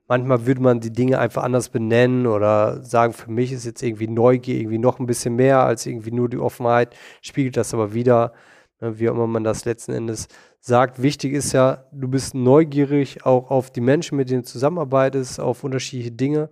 Manchmal 0.08 0.46
würde 0.46 0.62
man 0.62 0.82
die 0.82 0.92
Dinge 0.92 1.20
einfach 1.20 1.44
anders 1.44 1.70
benennen 1.70 2.28
oder 2.28 2.84
sagen, 2.84 3.14
für 3.14 3.32
mich 3.32 3.54
ist 3.54 3.66
jetzt 3.66 3.82
irgendwie 3.82 4.10
Neugier 4.10 4.60
irgendwie 4.60 4.80
noch 4.80 5.00
ein 5.00 5.06
bisschen 5.06 5.38
mehr 5.38 5.64
als 5.64 5.86
irgendwie 5.86 6.12
nur 6.12 6.28
die 6.28 6.40
Offenheit, 6.40 6.94
spiegelt 7.22 7.56
das 7.56 7.74
aber 7.74 7.94
wieder, 7.94 8.34
ne, 8.82 9.00
wie 9.00 9.10
auch 9.10 9.14
immer 9.14 9.28
man 9.28 9.46
das 9.46 9.64
letzten 9.64 9.94
Endes 9.94 10.28
sagt. 10.60 11.02
Wichtig 11.02 11.34
ist 11.34 11.54
ja, 11.54 11.86
du 11.94 12.10
bist 12.10 12.36
neugierig 12.36 13.26
auch 13.26 13.50
auf 13.50 13.72
die 13.72 13.80
Menschen, 13.82 14.18
mit 14.18 14.30
denen 14.30 14.42
du 14.42 14.48
zusammenarbeitest, 14.48 15.40
auf 15.40 15.64
unterschiedliche 15.64 16.12
Dinge. 16.12 16.50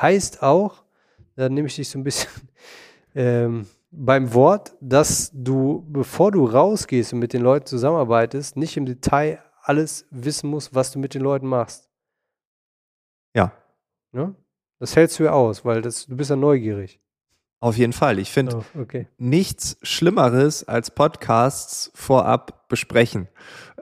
Heißt 0.00 0.42
auch, 0.42 0.82
da 1.36 1.48
nehme 1.48 1.68
ich 1.68 1.76
dich 1.76 1.88
so 1.88 1.98
ein 2.00 2.04
bisschen 2.04 2.30
ähm, 3.14 3.66
beim 3.90 4.34
Wort, 4.34 4.76
dass 4.80 5.30
du, 5.32 5.86
bevor 5.88 6.32
du 6.32 6.44
rausgehst 6.46 7.12
und 7.12 7.18
mit 7.18 7.32
den 7.32 7.42
Leuten 7.42 7.66
zusammenarbeitest, 7.66 8.56
nicht 8.56 8.76
im 8.76 8.86
Detail 8.86 9.42
alles 9.62 10.06
wissen 10.10 10.50
musst, 10.50 10.74
was 10.74 10.92
du 10.92 10.98
mit 10.98 11.14
den 11.14 11.22
Leuten 11.22 11.46
machst. 11.46 11.90
Ja. 13.34 13.52
ja? 14.12 14.34
Das 14.78 14.94
hältst 14.94 15.18
du 15.18 15.24
ja 15.24 15.32
aus, 15.32 15.64
weil 15.64 15.82
das, 15.82 16.06
du 16.06 16.16
bist 16.16 16.30
ja 16.30 16.36
neugierig. 16.36 17.00
Auf 17.60 17.76
jeden 17.78 17.94
Fall. 17.94 18.18
Ich 18.18 18.30
finde 18.30 18.58
oh, 18.58 18.80
okay. 18.80 19.08
nichts 19.16 19.78
Schlimmeres 19.82 20.68
als 20.68 20.90
Podcasts 20.90 21.90
vorab 21.94 22.68
besprechen. 22.68 23.28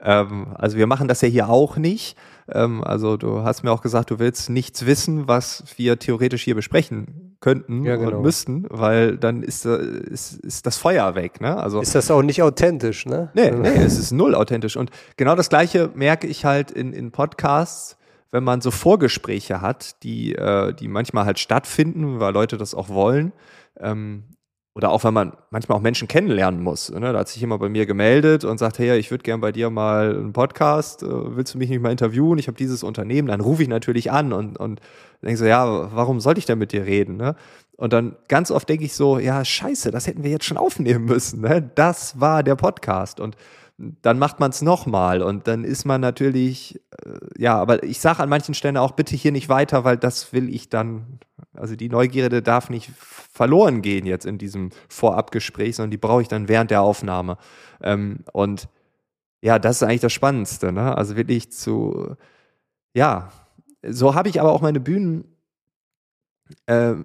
Ähm, 0.01 0.55
also 0.55 0.77
wir 0.77 0.87
machen 0.87 1.07
das 1.07 1.21
ja 1.21 1.27
hier 1.27 1.49
auch 1.49 1.75
nicht. 1.75 2.17
Ähm, 2.51 2.83
also 2.83 3.17
du 3.17 3.43
hast 3.43 3.63
mir 3.63 3.71
auch 3.71 3.81
gesagt, 3.81 4.11
du 4.11 4.19
willst 4.19 4.49
nichts 4.49 4.85
wissen, 4.85 5.27
was 5.27 5.63
wir 5.77 5.97
theoretisch 5.97 6.43
hier 6.43 6.55
besprechen 6.55 7.37
könnten 7.39 7.83
ja, 7.83 7.95
genau. 7.95 8.17
und 8.17 8.23
müssten, 8.23 8.65
weil 8.69 9.17
dann 9.17 9.43
ist, 9.43 9.65
äh, 9.65 9.77
ist, 9.77 10.39
ist 10.39 10.65
das 10.65 10.77
Feuer 10.77 11.15
weg. 11.15 11.41
Ne? 11.41 11.57
Also, 11.57 11.81
ist 11.81 11.95
das 11.95 12.09
auch 12.11 12.21
nicht 12.21 12.41
authentisch, 12.41 13.05
ne? 13.05 13.29
Nee, 13.33 13.51
nee, 13.51 13.69
es 13.69 13.99
ist 13.99 14.11
null 14.11 14.35
authentisch. 14.35 14.77
Und 14.77 14.89
genau 15.17 15.35
das 15.35 15.49
Gleiche 15.49 15.91
merke 15.95 16.27
ich 16.27 16.45
halt 16.45 16.71
in, 16.71 16.93
in 16.93 17.11
Podcasts, 17.11 17.97
wenn 18.31 18.43
man 18.43 18.61
so 18.61 18.71
Vorgespräche 18.71 19.61
hat, 19.61 20.03
die, 20.03 20.35
äh, 20.35 20.73
die 20.73 20.87
manchmal 20.87 21.25
halt 21.25 21.39
stattfinden, 21.39 22.19
weil 22.19 22.33
Leute 22.33 22.57
das 22.57 22.75
auch 22.75 22.89
wollen. 22.89 23.31
Ähm, 23.79 24.23
oder 24.75 24.91
auch 24.91 25.05
wenn 25.05 25.13
man 25.13 25.31
manchmal 25.51 25.77
auch 25.77 25.81
Menschen 25.81 26.09
kennenlernen 26.09 26.61
muss. 26.61 26.91
Ne? 26.91 27.13
Da 27.13 27.19
hat 27.19 27.29
sich 27.29 27.39
jemand 27.39 27.61
bei 27.61 27.69
mir 27.69 27.85
gemeldet 27.85 28.43
und 28.43 28.57
sagt, 28.57 28.77
hey, 28.77 28.97
ich 28.97 29.09
würde 29.09 29.23
gern 29.23 29.39
bei 29.39 29.53
dir 29.53 29.69
mal 29.69 30.13
einen 30.13 30.33
Podcast, 30.33 31.01
äh, 31.01 31.07
willst 31.07 31.53
du 31.53 31.57
mich 31.57 31.69
nicht 31.69 31.81
mal 31.81 31.91
interviewen? 31.91 32.37
Ich 32.37 32.47
habe 32.47 32.57
dieses 32.57 32.83
Unternehmen, 32.83 33.29
dann 33.29 33.39
rufe 33.39 33.63
ich 33.63 33.69
natürlich 33.69 34.11
an 34.11 34.33
und, 34.33 34.57
und 34.57 34.81
denke 35.21 35.37
so, 35.37 35.45
ja, 35.45 35.95
warum 35.95 36.19
sollte 36.19 36.39
ich 36.39 36.45
denn 36.45 36.59
mit 36.59 36.73
dir 36.73 36.85
reden? 36.85 37.15
Ne? 37.15 37.35
Und 37.77 37.93
dann 37.93 38.17
ganz 38.27 38.51
oft 38.51 38.67
denke 38.67 38.83
ich 38.83 38.93
so, 38.93 39.17
ja, 39.17 39.45
scheiße, 39.45 39.91
das 39.91 40.07
hätten 40.07 40.23
wir 40.23 40.31
jetzt 40.31 40.45
schon 40.45 40.57
aufnehmen 40.57 41.05
müssen. 41.05 41.39
Ne? 41.39 41.71
Das 41.75 42.19
war 42.19 42.43
der 42.43 42.55
Podcast. 42.55 43.21
Und 43.21 43.37
dann 43.77 44.19
macht 44.19 44.39
man 44.39 44.51
es 44.51 44.61
nochmal 44.61 45.21
und 45.21 45.47
dann 45.47 45.65
ist 45.65 45.85
man 45.85 45.99
natürlich, 45.99 46.81
äh, 47.05 47.19
ja, 47.37 47.57
aber 47.57 47.83
ich 47.83 47.99
sage 47.99 48.21
an 48.23 48.29
manchen 48.29 48.53
Stellen 48.53 48.77
auch, 48.77 48.91
bitte 48.91 49.15
hier 49.15 49.33
nicht 49.33 49.49
weiter, 49.49 49.83
weil 49.83 49.97
das 49.97 50.31
will 50.31 50.53
ich 50.53 50.69
dann, 50.69 51.19
also 51.53 51.75
die 51.75 51.89
Neugierde 51.89 52.41
darf 52.41 52.69
nicht 52.69 52.91
verloren 52.97 53.81
gehen 53.81 54.05
jetzt 54.05 54.25
in 54.25 54.37
diesem 54.37 54.69
Vorabgespräch, 54.87 55.75
sondern 55.75 55.91
die 55.91 55.97
brauche 55.97 56.21
ich 56.21 56.29
dann 56.29 56.47
während 56.47 56.71
der 56.71 56.81
Aufnahme. 56.81 57.37
Ähm, 57.81 58.19
und 58.31 58.69
ja, 59.41 59.59
das 59.59 59.77
ist 59.77 59.83
eigentlich 59.83 60.01
das 60.01 60.13
Spannendste, 60.13 60.71
ne? 60.71 60.97
Also 60.97 61.17
wirklich 61.17 61.51
zu, 61.51 62.15
ja, 62.93 63.29
so 63.87 64.15
habe 64.15 64.29
ich 64.29 64.39
aber 64.39 64.53
auch 64.53 64.61
meine 64.61 64.79
Bühnen 64.79 65.25
äh, 66.65 66.95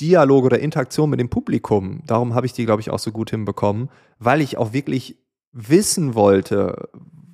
Dialog 0.00 0.44
oder 0.44 0.58
Interaktion 0.58 1.10
mit 1.10 1.20
dem 1.20 1.28
Publikum, 1.28 2.02
darum 2.06 2.34
habe 2.34 2.46
ich 2.46 2.52
die, 2.54 2.64
glaube 2.64 2.80
ich, 2.80 2.90
auch 2.90 2.98
so 2.98 3.12
gut 3.12 3.30
hinbekommen, 3.30 3.90
weil 4.18 4.40
ich 4.40 4.56
auch 4.56 4.72
wirklich 4.72 5.16
wissen 5.56 6.14
wollte, 6.14 6.88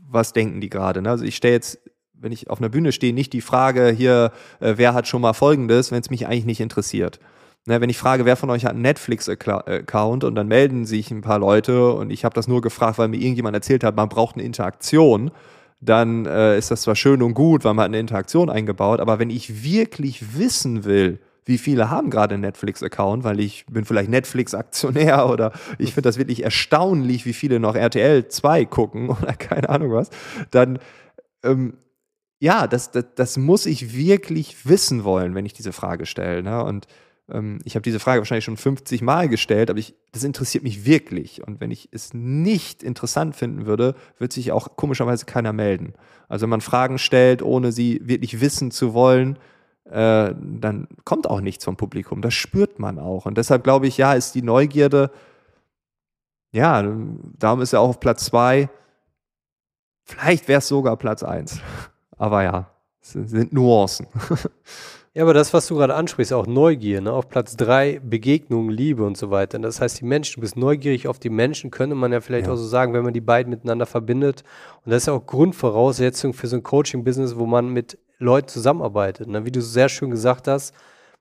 was 0.09 0.33
denken 0.33 0.61
die 0.61 0.71
gerade. 0.71 1.03
Ne? 1.03 1.11
Also 1.11 1.25
ich 1.25 1.37
stelle 1.37 1.55
jetzt, 1.55 1.81
wenn 2.15 2.33
ich 2.33 2.49
auf 2.49 2.59
einer 2.59 2.69
Bühne 2.69 2.93
stehe, 2.93 3.13
nicht 3.13 3.33
die 3.33 3.41
Frage 3.41 3.89
hier, 3.89 4.31
äh, 4.61 4.75
wer 4.77 4.95
hat 4.95 5.09
schon 5.09 5.23
mal 5.23 5.33
Folgendes, 5.33 5.91
wenn 5.91 6.01
es 6.01 6.11
mich 6.11 6.27
eigentlich 6.27 6.47
nicht 6.47 6.61
interessiert. 6.61 7.19
Ne, 7.65 7.81
wenn 7.81 7.91
ich 7.91 7.99
frage, 7.99 8.25
wer 8.25 8.35
von 8.35 8.51
euch 8.51 8.65
hat 8.65 8.73
einen 8.73 8.83
Netflix-Account 8.83 10.25
und 10.25 10.35
dann 10.35 10.49
melden 10.49 10.85
sich 10.85 11.13
ein 11.13 11.21
paar 11.21 11.39
Leute 11.39 11.93
und 11.93 12.11
ich 12.11 12.25
habe 12.25 12.35
das 12.35 12.49
nur 12.49 12.61
gefragt, 12.61 12.99
weil 12.99 13.07
mir 13.07 13.19
irgendjemand 13.19 13.55
erzählt 13.55 13.85
hat, 13.85 13.95
man 13.95 14.09
braucht 14.09 14.35
eine 14.35 14.45
Interaktion, 14.45 15.31
dann 15.81 16.27
äh, 16.27 16.59
ist 16.59 16.73
das 16.73 16.83
zwar 16.83 16.97
schön 16.97 17.23
und 17.23 17.35
gut, 17.35 17.65
weil 17.65 17.75
man 17.75 17.85
hat 17.85 17.91
eine 17.91 18.01
Interaktion 18.01 18.51
eingebaut, 18.51 18.99
aber 18.99 19.21
wenn 19.21 19.31
ich 19.31 19.63
wirklich 19.63 20.37
wissen 20.37 20.85
will, 20.85 21.21
wie 21.45 21.59
viele 21.59 21.91
haben 21.91 22.11
gerade 22.11 22.35
einen 22.35 22.43
Netflix-Account, 22.43 23.25
weil 23.25 23.41
ich 23.41 23.67
bin 23.67 23.85
vielleicht 23.85 24.11
Netflix-Aktionär 24.11 25.29
oder 25.31 25.53
ich 25.79 25.95
finde 25.95 26.09
das 26.09 26.19
wirklich 26.19 26.43
erstaunlich, 26.45 27.27
wie 27.27 27.33
viele 27.33 27.61
noch 27.61 27.75
RTL 27.75 28.29
2 28.29 28.65
gucken 28.67 29.09
oder 29.23 29.33
keine 29.35 29.69
Ahnung 29.69 29.93
was, 29.93 30.11
dann 30.51 30.79
ähm, 31.43 31.75
ja, 32.43 32.67
das, 32.67 32.91
das, 32.91 33.05
das 33.15 33.37
muss 33.37 33.67
ich 33.67 33.95
wirklich 33.95 34.67
wissen 34.67 35.05
wollen, 35.05 35.37
wenn 35.37 35.47
ich 35.47 35.53
diese 35.53 35.73
Frage 35.73 36.07
stelle. 36.07 36.43
Ne? 36.43 36.65
Und 36.65 36.89
ähm, 37.31 37.61
ich 37.65 37.77
habe 37.77 37.83
diese 37.83 38.01
Frage 38.01 38.21
wahrscheinlich 38.21 38.45
schon 38.45 38.57
50 38.57 39.01
Mal 39.01 39.29
gestellt, 39.29 39.71
aber 39.71 39.79
ich, 39.79 39.95
das 40.11 40.25
interessiert 40.25 40.65
mich 40.65 40.85
wirklich. 40.85 41.47
Und 41.47 41.61
wenn 41.61 41.71
ich 41.71 41.89
es 41.93 42.15
nicht 42.15 42.83
interessant 42.83 43.37
finden 43.37 43.67
würde, 43.67 43.95
wird 44.19 44.33
sich 44.33 44.51
auch 44.51 44.77
komischerweise 44.77 45.25
keiner 45.25 45.53
melden. 45.53 45.95
Also 46.29 46.43
wenn 46.43 46.51
man 46.51 46.61
Fragen 46.61 46.99
stellt, 46.99 47.43
ohne 47.43 47.71
sie 47.71 48.01
wirklich 48.03 48.41
wissen 48.41 48.73
zu 48.73 48.93
wollen, 48.93 49.39
äh, 49.85 50.35
dann 50.35 50.89
kommt 51.05 51.29
auch 51.29 51.41
nichts 51.41 51.65
vom 51.65 51.77
Publikum. 51.77 52.23
Das 52.23 52.35
spürt 52.35 52.79
man 52.79 52.99
auch. 52.99 53.27
Und 53.27 53.39
deshalb 53.39 53.65
glaube 53.65 53.87
ich, 53.87 53.97
ja, 53.97 54.15
ist 54.15 54.35
die 54.35 54.43
Neugierde, 54.43 55.11
ja, 56.53 56.83
darum 57.39 57.63
ist 57.63 57.73
er 57.73 57.81
auch 57.81 57.89
auf 57.89 58.01
Platz 58.01 58.27
zwei. 58.27 58.69
Vielleicht 60.05 60.49
wäre 60.49 60.59
es 60.59 60.69
sogar 60.69 60.97
Platz 60.97 61.23
eins. 61.23 61.61
Aber 62.19 62.43
ja, 62.43 62.71
es 63.01 63.13
sind 63.13 63.53
Nuancen. 63.53 64.07
Ja, 65.15 65.25
aber 65.25 65.35
das, 65.35 65.53
was 65.53 65.67
du 65.67 65.77
gerade 65.77 65.95
ansprichst, 65.95 66.33
auch 66.33 66.47
Neugier, 66.47 67.03
ne? 67.03 67.13
auf 67.13 67.29
Platz 67.29 67.55
drei 67.55 68.01
Begegnung, 68.03 68.71
Liebe 68.71 69.05
und 69.05 69.19
so 69.19 69.31
weiter. 69.31 69.59
Das 69.59 69.79
heißt, 69.79 70.01
die 70.01 70.07
Menschen, 70.07 70.37
du 70.37 70.41
bist 70.41 70.57
neugierig 70.57 71.07
auf 71.07 71.19
die 71.19 71.29
Menschen, 71.29 71.71
könnte 71.71 71.95
man 71.95 72.13
ja 72.13 72.23
vielleicht 72.23 72.47
ja. 72.47 72.53
auch 72.55 72.57
so 72.57 72.65
sagen, 72.65 72.95
wenn 72.95 73.05
man 73.05 73.13
die 73.13 73.21
beiden 73.21 73.51
miteinander 73.51 73.85
verbindet. 73.85 74.43
Und 74.87 74.91
das 74.91 75.03
ist 75.03 75.07
ja 75.09 75.13
auch 75.13 75.27
Grundvoraussetzung 75.27 76.33
für 76.33 76.47
so 76.47 76.57
ein 76.57 76.63
Coaching-Business, 76.63 77.37
wo 77.37 77.45
man 77.45 77.69
mit 77.69 77.99
Leuten 78.23 78.49
zusammenarbeitet. 78.49 79.29
Ne? 79.29 79.45
Wie 79.45 79.53
du 79.53 79.61
sehr 79.61 79.89
schön 79.89 80.11
gesagt 80.11 80.49
hast, 80.49 80.75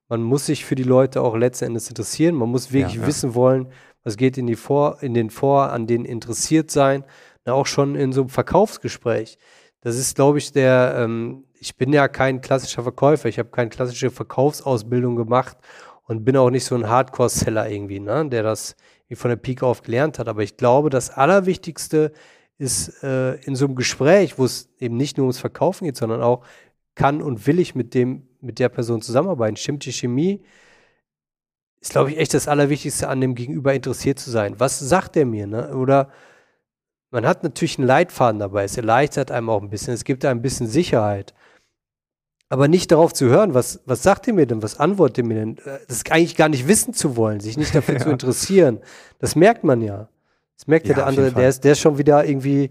man 0.10 0.22
muss 0.24 0.46
sich 0.46 0.66
für 0.66 0.76
die 0.76 0.84
Leute 0.84 1.22
auch 1.22 1.38
letzten 1.38 1.66
Endes 1.66 1.88
interessieren. 1.90 2.36
Man 2.36 2.50
muss 2.50 2.74
wirklich 2.74 2.96
ja, 2.96 3.02
ja. 3.02 3.08
wissen 3.08 3.34
wollen, 3.34 3.68
was 4.04 4.18
geht 4.18 4.38
in, 4.38 4.48
die 4.48 4.56
vor, 4.56 5.02
in 5.02 5.14
den 5.14 5.30
vor, 5.30 5.72
an 5.72 5.88
denen 5.88 6.06
interessiert 6.06 6.70
sein. 6.70 7.06
Na, 7.46 7.54
auch 7.54 7.66
schon 7.66 7.96
in 7.96 8.12
so 8.12 8.22
einem 8.22 8.30
Verkaufsgespräch. 8.30 9.38
Das 9.82 9.98
ist, 9.98 10.16
glaube 10.16 10.38
ich, 10.38 10.52
der, 10.52 10.96
ähm, 10.98 11.46
ich 11.60 11.76
bin 11.78 11.94
ja 11.94 12.08
kein 12.08 12.42
klassischer 12.42 12.84
Verkäufer. 12.84 13.30
Ich 13.30 13.40
habe 13.40 13.50
keine 13.50 13.70
klassische 13.70 14.12
Verkaufsausbildung 14.12 15.16
gemacht 15.16 15.58
und 16.04 16.26
bin 16.26 16.36
auch 16.38 16.50
nicht 16.50 16.66
so 16.66 16.76
ein 16.76 16.90
Hardcore-Seller 16.90 17.70
irgendwie, 17.70 18.00
ne? 18.00 18.28
der 18.28 18.44
das 18.44 18.76
wie 19.08 19.16
von 19.16 19.30
der 19.30 19.38
Pike 19.38 19.66
auf 19.66 19.82
gelernt 19.82 20.20
hat. 20.20 20.28
Aber 20.28 20.44
ich 20.44 20.58
glaube, 20.58 20.90
das 20.90 21.10
Allerwichtigste 21.10 22.12
ist 22.58 23.04
äh, 23.04 23.36
in 23.42 23.56
so 23.56 23.66
einem 23.66 23.76
Gespräch, 23.76 24.38
wo 24.38 24.46
es 24.46 24.70
eben 24.78 24.98
nicht 24.98 25.18
nur 25.18 25.26
ums 25.26 25.40
Verkaufen 25.40 25.86
geht, 25.86 25.98
sondern 25.98 26.22
auch, 26.22 26.44
kann 27.02 27.22
und 27.22 27.48
will 27.48 27.60
ich 27.60 27.74
mit 27.74 27.94
dem, 27.94 28.28
mit 28.42 28.60
der 28.60 28.70
Person 28.70 29.02
zusammenarbeiten. 29.02 29.56
Stimmt 29.56 29.86
die 29.86 29.92
Chemie? 29.92 30.42
Ist, 31.80 31.92
glaube 31.92 32.12
ich, 32.12 32.18
echt 32.20 32.36
das 32.36 32.48
Allerwichtigste 32.48 33.08
an 33.10 33.22
dem 33.22 33.34
Gegenüber 33.34 33.74
interessiert 33.74 34.20
zu 34.20 34.30
sein. 34.30 34.60
Was 34.60 34.78
sagt 34.78 35.18
er 35.18 35.26
mir? 35.26 35.48
Ne? 35.48 35.76
Oder 35.76 36.12
man 37.10 37.26
hat 37.26 37.42
natürlich 37.44 37.80
einen 37.80 37.88
Leitfaden 37.88 38.40
dabei. 38.40 38.66
Es 38.66 38.78
erleichtert 38.78 39.32
einem 39.32 39.50
auch 39.50 39.64
ein 39.64 39.70
bisschen. 39.70 39.96
Es 39.96 40.04
gibt 40.04 40.24
einem 40.24 40.40
ein 40.40 40.42
bisschen 40.44 40.68
Sicherheit. 40.68 41.34
Aber 42.50 42.68
nicht 42.68 42.92
darauf 42.92 43.14
zu 43.14 43.26
hören, 43.28 43.56
was, 43.56 43.82
was 43.86 44.04
sagt 44.04 44.28
er 44.28 44.34
mir 44.34 44.46
denn, 44.46 44.62
was 44.62 44.80
antwortet 44.80 45.20
er 45.20 45.26
mir 45.26 45.36
denn? 45.36 45.56
Das 45.88 45.98
ist 45.98 46.12
eigentlich 46.12 46.36
gar 46.36 46.50
nicht 46.50 46.68
wissen 46.68 46.94
zu 46.94 47.16
wollen, 47.16 47.40
sich 47.40 47.58
nicht 47.58 47.74
dafür 47.74 47.96
ja. 47.98 48.02
zu 48.02 48.10
interessieren. 48.12 48.80
Das 49.18 49.36
merkt 49.36 49.64
man 49.64 49.82
ja. 49.82 50.08
Das 50.56 50.68
merkt 50.68 50.86
ja, 50.86 50.92
ja 50.92 50.96
der 50.98 51.06
andere, 51.08 51.32
der 51.32 51.50
ist, 51.50 51.64
der 51.64 51.72
ist 51.72 51.80
schon 51.80 51.98
wieder 51.98 52.26
irgendwie 52.26 52.70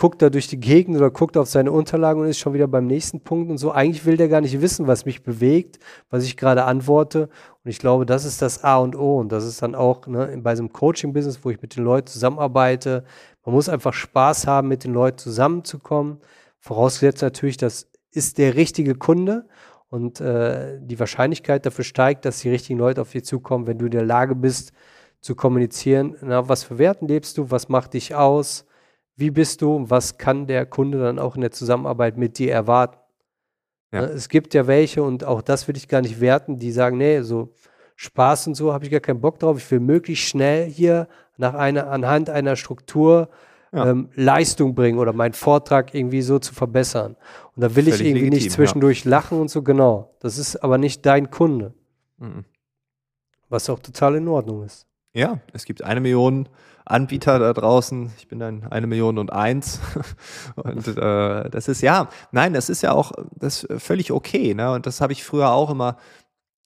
guckt 0.00 0.22
da 0.22 0.30
durch 0.30 0.48
die 0.48 0.58
Gegend 0.58 0.96
oder 0.96 1.10
guckt 1.10 1.36
auf 1.36 1.46
seine 1.46 1.70
Unterlagen 1.72 2.22
und 2.22 2.26
ist 2.26 2.38
schon 2.38 2.54
wieder 2.54 2.66
beim 2.66 2.86
nächsten 2.86 3.20
Punkt 3.20 3.50
und 3.50 3.58
so. 3.58 3.70
Eigentlich 3.70 4.06
will 4.06 4.16
der 4.16 4.28
gar 4.28 4.40
nicht 4.40 4.62
wissen, 4.62 4.86
was 4.86 5.04
mich 5.04 5.22
bewegt, 5.22 5.78
was 6.08 6.24
ich 6.24 6.38
gerade 6.38 6.64
antworte. 6.64 7.28
Und 7.62 7.70
ich 7.70 7.78
glaube, 7.78 8.06
das 8.06 8.24
ist 8.24 8.40
das 8.40 8.64
A 8.64 8.78
und 8.78 8.96
O. 8.96 9.18
Und 9.18 9.30
das 9.30 9.44
ist 9.44 9.60
dann 9.60 9.74
auch 9.74 10.06
ne, 10.06 10.40
bei 10.42 10.56
so 10.56 10.62
einem 10.62 10.72
Coaching-Business, 10.72 11.40
wo 11.42 11.50
ich 11.50 11.60
mit 11.60 11.76
den 11.76 11.84
Leuten 11.84 12.06
zusammenarbeite. 12.06 13.04
Man 13.44 13.54
muss 13.54 13.68
einfach 13.68 13.92
Spaß 13.92 14.46
haben, 14.46 14.68
mit 14.68 14.84
den 14.84 14.94
Leuten 14.94 15.18
zusammenzukommen. 15.18 16.16
Vorausgesetzt 16.60 17.20
natürlich, 17.20 17.58
das 17.58 17.86
ist 18.10 18.38
der 18.38 18.54
richtige 18.54 18.94
Kunde. 18.94 19.48
Und 19.90 20.18
äh, 20.22 20.78
die 20.80 20.98
Wahrscheinlichkeit 20.98 21.66
dafür 21.66 21.84
steigt, 21.84 22.24
dass 22.24 22.40
die 22.40 22.48
richtigen 22.48 22.78
Leute 22.78 23.02
auf 23.02 23.12
dich 23.12 23.26
zukommen, 23.26 23.66
wenn 23.66 23.76
du 23.76 23.84
in 23.84 23.90
der 23.90 24.06
Lage 24.06 24.34
bist, 24.34 24.72
zu 25.20 25.34
kommunizieren, 25.34 26.16
na, 26.22 26.48
was 26.48 26.64
für 26.64 26.78
Werten 26.78 27.06
lebst 27.06 27.36
du, 27.36 27.50
was 27.50 27.68
macht 27.68 27.92
dich 27.92 28.14
aus, 28.14 28.64
wie 29.16 29.30
bist 29.30 29.62
du, 29.62 29.84
was 29.88 30.18
kann 30.18 30.46
der 30.46 30.66
Kunde 30.66 30.98
dann 30.98 31.18
auch 31.18 31.34
in 31.34 31.42
der 31.42 31.50
Zusammenarbeit 31.50 32.16
mit 32.16 32.38
dir 32.38 32.52
erwarten. 32.52 32.98
Ja. 33.92 34.02
Ne, 34.02 34.06
es 34.08 34.28
gibt 34.28 34.54
ja 34.54 34.66
welche, 34.66 35.02
und 35.02 35.24
auch 35.24 35.42
das 35.42 35.68
will 35.68 35.76
ich 35.76 35.88
gar 35.88 36.00
nicht 36.00 36.20
werten, 36.20 36.58
die 36.58 36.72
sagen, 36.72 36.96
nee, 36.98 37.20
so 37.22 37.52
Spaß 37.96 38.46
und 38.46 38.54
so 38.54 38.72
habe 38.72 38.84
ich 38.84 38.90
gar 38.90 39.00
keinen 39.00 39.20
Bock 39.20 39.38
drauf. 39.38 39.58
Ich 39.58 39.70
will 39.70 39.80
möglichst 39.80 40.26
schnell 40.26 40.66
hier 40.66 41.08
nach 41.36 41.54
einer, 41.54 41.90
anhand 41.90 42.30
einer 42.30 42.56
Struktur 42.56 43.28
ja. 43.72 43.90
ähm, 43.90 44.08
Leistung 44.14 44.74
bringen 44.74 44.98
oder 44.98 45.12
meinen 45.12 45.32
Vortrag 45.32 45.94
irgendwie 45.94 46.22
so 46.22 46.38
zu 46.38 46.54
verbessern. 46.54 47.16
Und 47.54 47.62
da 47.62 47.76
will 47.76 47.84
Völlig 47.84 48.00
ich 48.00 48.06
irgendwie 48.06 48.24
legitim, 48.24 48.44
nicht 48.44 48.52
zwischendurch 48.52 49.04
ja. 49.04 49.10
lachen 49.10 49.38
und 49.40 49.50
so, 49.50 49.62
genau. 49.62 50.14
Das 50.20 50.38
ist 50.38 50.56
aber 50.56 50.78
nicht 50.78 51.04
dein 51.04 51.30
Kunde. 51.30 51.74
Mhm. 52.18 52.44
Was 53.48 53.68
auch 53.68 53.80
total 53.80 54.16
in 54.16 54.28
Ordnung 54.28 54.64
ist. 54.64 54.86
Ja, 55.12 55.40
es 55.52 55.64
gibt 55.64 55.82
eine 55.82 56.00
Million 56.00 56.48
Anbieter 56.90 57.38
da 57.38 57.52
draußen. 57.52 58.10
Ich 58.18 58.28
bin 58.28 58.38
dann 58.38 58.64
eine 58.70 58.86
Million 58.86 59.18
und 59.18 59.32
eins. 59.32 59.80
und 60.56 60.86
äh, 60.88 61.50
das 61.50 61.68
ist 61.68 61.82
ja, 61.82 62.08
nein, 62.32 62.52
das 62.52 62.68
ist 62.68 62.82
ja 62.82 62.92
auch 62.92 63.12
das 63.34 63.66
völlig 63.78 64.12
okay. 64.12 64.54
Ne? 64.54 64.72
Und 64.72 64.86
das 64.86 65.00
habe 65.00 65.12
ich 65.12 65.24
früher 65.24 65.50
auch 65.50 65.70
immer. 65.70 65.96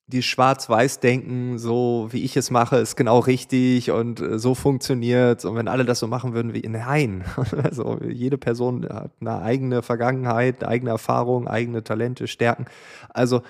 Die 0.07 0.23
Schwarz-Weiß-Denken, 0.23 1.59
so 1.59 2.09
wie 2.11 2.25
ich 2.25 2.37
es 2.37 2.51
mache, 2.51 2.77
ist 2.77 2.95
genau 2.95 3.21
richtig 3.21 3.91
und 3.91 4.21
äh, 4.21 4.39
so 4.39 4.55
funktioniert. 4.55 5.45
Und 5.45 5.57
wenn 5.57 5.69
alle 5.69 5.85
das 5.85 5.99
so 5.99 6.07
machen 6.07 6.35
würden 6.35 6.53
wie, 6.53 6.67
nein. 6.69 7.25
Also 7.63 7.99
jede 8.07 8.39
Person 8.39 8.87
hat 8.89 9.13
eine 9.21 9.41
eigene 9.41 9.83
Vergangenheit, 9.83 10.65
eigene 10.65 10.91
Erfahrung, 10.91 11.49
eigene 11.49 11.85
Talente, 11.85 12.27
Stärken. 12.27 12.67
Also 13.09 13.43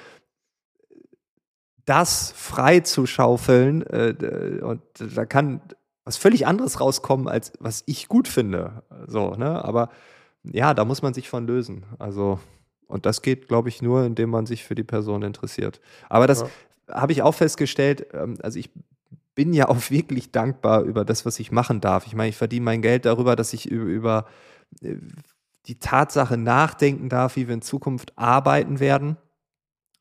das 1.85 2.33
frei 2.37 2.81
zu 2.81 3.07
schaufeln, 3.07 3.83
äh, 3.83 4.61
und 4.63 4.81
da 4.99 5.27
kann 5.27 5.61
was 6.05 6.17
völlig 6.17 6.47
anderes 6.47 6.81
rauskommen, 6.81 7.29
als 7.29 7.53
was 7.61 7.83
ich 7.87 8.09
gut 8.09 8.29
finde. 8.29 8.83
So, 9.07 9.31
ne? 9.33 9.65
Aber 9.65 9.89
ja, 10.45 10.75
da 10.75 10.85
muss 10.85 11.03
man 11.03 11.15
sich 11.15 11.29
von 11.29 11.47
lösen. 11.47 11.85
Also, 11.99 12.39
und 12.87 13.07
das 13.07 13.23
geht, 13.23 13.49
glaube 13.49 13.69
ich, 13.71 13.81
nur, 13.81 14.05
indem 14.05 14.31
man 14.31 14.47
sich 14.47 14.65
für 14.65 14.75
die 14.75 14.85
Person 14.85 15.23
interessiert. 15.23 15.81
Aber 16.09 16.27
das 16.27 16.43
ja. 16.43 16.49
habe 16.91 17.13
ich 17.13 17.23
auch 17.23 17.35
festgestellt, 17.35 18.07
ähm, 18.13 18.37
also 18.43 18.59
ich 18.59 18.71
bin 19.35 19.53
ja 19.53 19.69
auch 19.69 19.79
wirklich 19.91 20.31
dankbar 20.31 20.83
über 20.83 21.05
das, 21.05 21.25
was 21.25 21.39
ich 21.39 21.51
machen 21.51 21.81
darf. 21.81 22.07
Ich 22.07 22.15
meine, 22.15 22.29
ich 22.29 22.37
verdiene 22.37 22.65
mein 22.65 22.83
Geld 22.83 23.07
darüber, 23.07 23.37
dass 23.37 23.53
ich 23.53 23.67
über, 23.67 23.85
über 23.85 24.27
äh, 24.83 24.97
die 25.67 25.79
Tatsache 25.79 26.37
nachdenken 26.37 27.09
darf, 27.09 27.37
wie 27.37 27.49
wir 27.49 27.55
in 27.55 27.63
Zukunft 27.63 28.13
arbeiten 28.17 28.81
werden. 28.81 29.17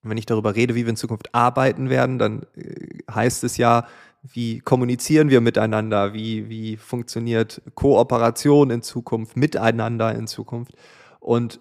Und 0.03 0.09
wenn 0.09 0.17
ich 0.17 0.25
darüber 0.25 0.55
rede, 0.55 0.75
wie 0.75 0.83
wir 0.83 0.89
in 0.89 0.97
Zukunft 0.97 1.33
arbeiten 1.33 1.89
werden, 1.89 2.19
dann 2.19 2.45
äh, 2.55 2.99
heißt 3.09 3.45
es 3.45 3.55
ja, 3.55 3.87
wie 4.23 4.59
kommunizieren 4.61 5.29
wir 5.29 5.41
miteinander, 5.41 6.13
wie, 6.13 6.49
wie 6.49 6.77
funktioniert 6.77 7.61
Kooperation 7.75 8.69
in 8.69 8.81
Zukunft, 8.81 9.35
miteinander 9.35 10.15
in 10.15 10.27
Zukunft. 10.27 10.73
Und 11.19 11.59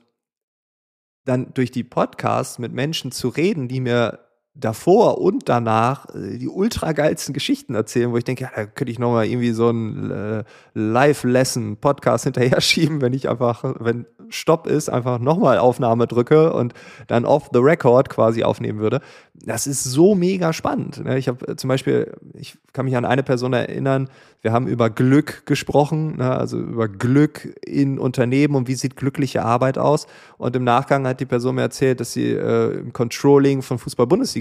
dann 1.25 1.53
durch 1.55 1.73
die 1.73 1.85
Podcasts 1.85 2.59
mit 2.59 2.73
Menschen 2.73 3.11
zu 3.11 3.29
reden, 3.29 3.69
die 3.69 3.81
mir 3.81 4.21
davor 4.55 5.19
und 5.19 5.49
danach 5.49 6.15
äh, 6.15 6.39
die 6.39 6.49
ultra 6.49 6.93
geilsten 6.93 7.33
Geschichten 7.33 7.75
erzählen, 7.75 8.13
wo 8.13 8.19
ich 8.19 8.25
denke, 8.25 8.45
ja, 8.45 8.51
da 8.55 8.67
könnte 8.67 8.93
ich 8.93 8.99
nochmal 8.99 9.27
irgendwie 9.27 9.53
so 9.53 9.71
ein 9.71 10.11
äh, 10.11 10.45
Live-Lesson-Podcast 10.75 12.25
hinterher 12.25 12.61
schieben, 12.61 13.01
wenn 13.01 13.15
ich 13.15 13.29
einfach, 13.29 13.65
wenn 13.79 14.07
Stopp 14.29 14.67
ist, 14.67 14.89
einfach 14.89 15.19
nochmal 15.19 15.59
Aufnahme 15.59 16.07
drücke 16.07 16.53
und 16.53 16.75
dann 17.07 17.25
off 17.25 17.51
the 17.53 17.61
record 17.61 18.09
quasi 18.11 18.45
aufnehmen 18.45 18.79
würde. 18.79 19.01
Das 19.35 19.67
ist 19.67 19.85
so 19.85 20.15
mega 20.15 20.53
spannend. 20.53 21.05
Ne? 21.05 21.19
Ich 21.19 21.29
habe 21.29 21.49
äh, 21.49 21.57
zum 21.57 21.69
Beispiel, 21.69 22.15
ich 22.35 22.59
kann 22.73 22.85
mich 22.85 22.97
an 22.97 23.05
eine 23.05 23.23
Person 23.23 23.53
erinnern, 23.55 24.09
wir 24.43 24.53
haben 24.53 24.67
über 24.67 24.91
Glück 24.91 25.47
gesprochen, 25.47 26.17
ne, 26.17 26.37
also 26.37 26.59
über 26.59 26.89
Glück 26.89 27.57
in 27.65 28.01
Unternehmen 28.01 28.57
und 28.57 28.67
wie 28.67 28.75
sieht 28.75 28.97
glückliche 28.97 29.45
Arbeit 29.45 29.79
aus. 29.79 30.09
Und 30.37 30.57
im 30.57 30.65
Nachgang 30.65 31.07
hat 31.07 31.21
die 31.21 31.27
Person 31.27 31.55
mir 31.55 31.63
erzählt, 31.63 32.01
dass 32.01 32.13
sie 32.13 32.33
äh, 32.33 32.81
im 32.81 32.93
Controlling 32.93 33.63
von 33.63 33.79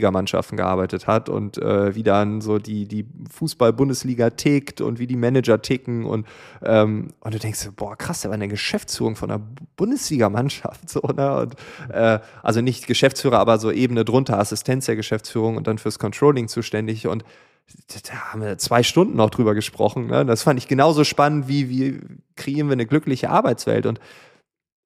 Fußball-Bundesligamannschaften 0.02 0.58
gearbeitet 0.58 1.08
hat 1.08 1.30
und 1.30 1.58
äh, 1.58 1.96
wie 1.96 2.04
dann 2.04 2.42
so 2.42 2.58
die, 2.58 2.88
die 2.88 3.06
Fußball-Bundesliga 3.32 4.32
tickt 4.32 4.82
und 4.82 5.00
wie 5.00 5.08
die 5.08 5.16
Manager 5.16 5.62
ticken. 5.62 6.06
Und, 6.06 6.28
ähm, 6.64 7.14
und 7.20 7.34
du 7.34 7.40
denkst, 7.40 7.70
boah, 7.76 7.96
krass, 7.96 8.22
der 8.22 8.32
war 8.32 8.36
in 8.36 8.42
der 8.42 8.50
Geschäftsführung 8.50 9.16
von 9.16 9.32
einer 9.32 9.42
Bundesligamannschaft. 9.76 10.90
So, 10.90 11.02
ne? 11.16 11.50
äh, 11.90 12.20
also 12.44 12.62
nicht 12.62 12.88
Geschäftsführer, 12.88 13.40
aber 13.40 13.60
so 13.60 13.72
Ebene 13.72 14.04
drunter, 14.04 14.40
Assistenz 14.40 14.88
der 14.88 14.96
Geschäftsführung 14.96 15.58
und 15.58 15.68
dann 15.68 15.78
fürs 15.78 16.00
Controlling 16.00 16.48
zuständig. 16.48 17.08
Und 17.08 17.24
da 18.04 18.34
haben 18.34 18.42
wir 18.42 18.58
zwei 18.58 18.84
Stunden 18.84 19.16
noch 19.16 19.30
drüber 19.30 19.54
gesprochen. 19.54 20.08
Ne? 20.08 20.26
Das 20.26 20.44
fand 20.44 20.60
ich 20.60 20.68
genauso 20.68 21.04
spannend, 21.04 21.48
wie, 21.48 21.70
wie 21.70 22.00
kreieren 22.36 22.68
wir 22.68 22.74
eine 22.74 22.86
glückliche 22.86 23.30
Arbeitswelt. 23.30 23.86
Und 23.86 24.00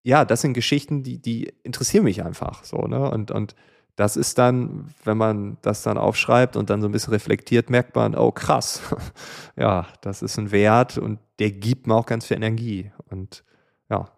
ja, 0.03 0.25
das 0.25 0.41
sind 0.41 0.53
Geschichten, 0.53 1.01
die, 1.01 1.19
die 1.19 1.51
interessieren 1.63 2.03
mich 2.03 2.24
einfach 2.24 2.63
so. 2.63 2.77
Ne? 2.86 3.10
Und, 3.10 3.31
und 3.31 3.55
das 3.95 4.17
ist 4.17 4.37
dann, 4.37 4.93
wenn 5.03 5.17
man 5.17 5.57
das 5.61 5.83
dann 5.83 5.97
aufschreibt 5.97 6.55
und 6.55 6.69
dann 6.69 6.81
so 6.81 6.87
ein 6.87 6.91
bisschen 6.91 7.13
reflektiert, 7.13 7.69
merkt 7.69 7.95
man, 7.95 8.15
oh 8.15 8.31
krass, 8.31 8.81
ja, 9.55 9.87
das 10.01 10.21
ist 10.21 10.37
ein 10.37 10.51
Wert 10.51 10.97
und 10.97 11.19
der 11.39 11.51
gibt 11.51 11.87
mir 11.87 11.95
auch 11.95 12.05
ganz 12.05 12.25
viel 12.25 12.37
Energie. 12.37 12.91
Und 13.09 13.43
ja. 13.89 14.09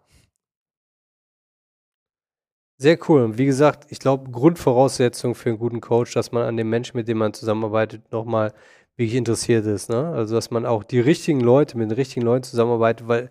Sehr 2.80 2.98
cool. 3.08 3.38
Wie 3.38 3.46
gesagt, 3.46 3.86
ich 3.90 3.98
glaube, 3.98 4.30
Grundvoraussetzung 4.30 5.34
für 5.34 5.50
einen 5.50 5.58
guten 5.58 5.80
Coach, 5.80 6.14
dass 6.14 6.32
man 6.32 6.44
an 6.44 6.56
dem 6.56 6.70
Menschen, 6.70 6.96
mit 6.96 7.08
dem 7.08 7.18
man 7.18 7.34
zusammenarbeitet, 7.34 8.12
nochmal 8.12 8.52
wirklich 8.96 9.16
interessiert 9.16 9.66
ist. 9.66 9.90
Ne? 9.90 10.08
Also, 10.08 10.34
dass 10.34 10.50
man 10.50 10.66
auch 10.66 10.84
die 10.84 11.00
richtigen 11.00 11.40
Leute 11.40 11.76
mit 11.78 11.90
den 11.90 11.96
richtigen 11.96 12.24
Leuten 12.24 12.44
zusammenarbeitet, 12.44 13.08
weil 13.08 13.28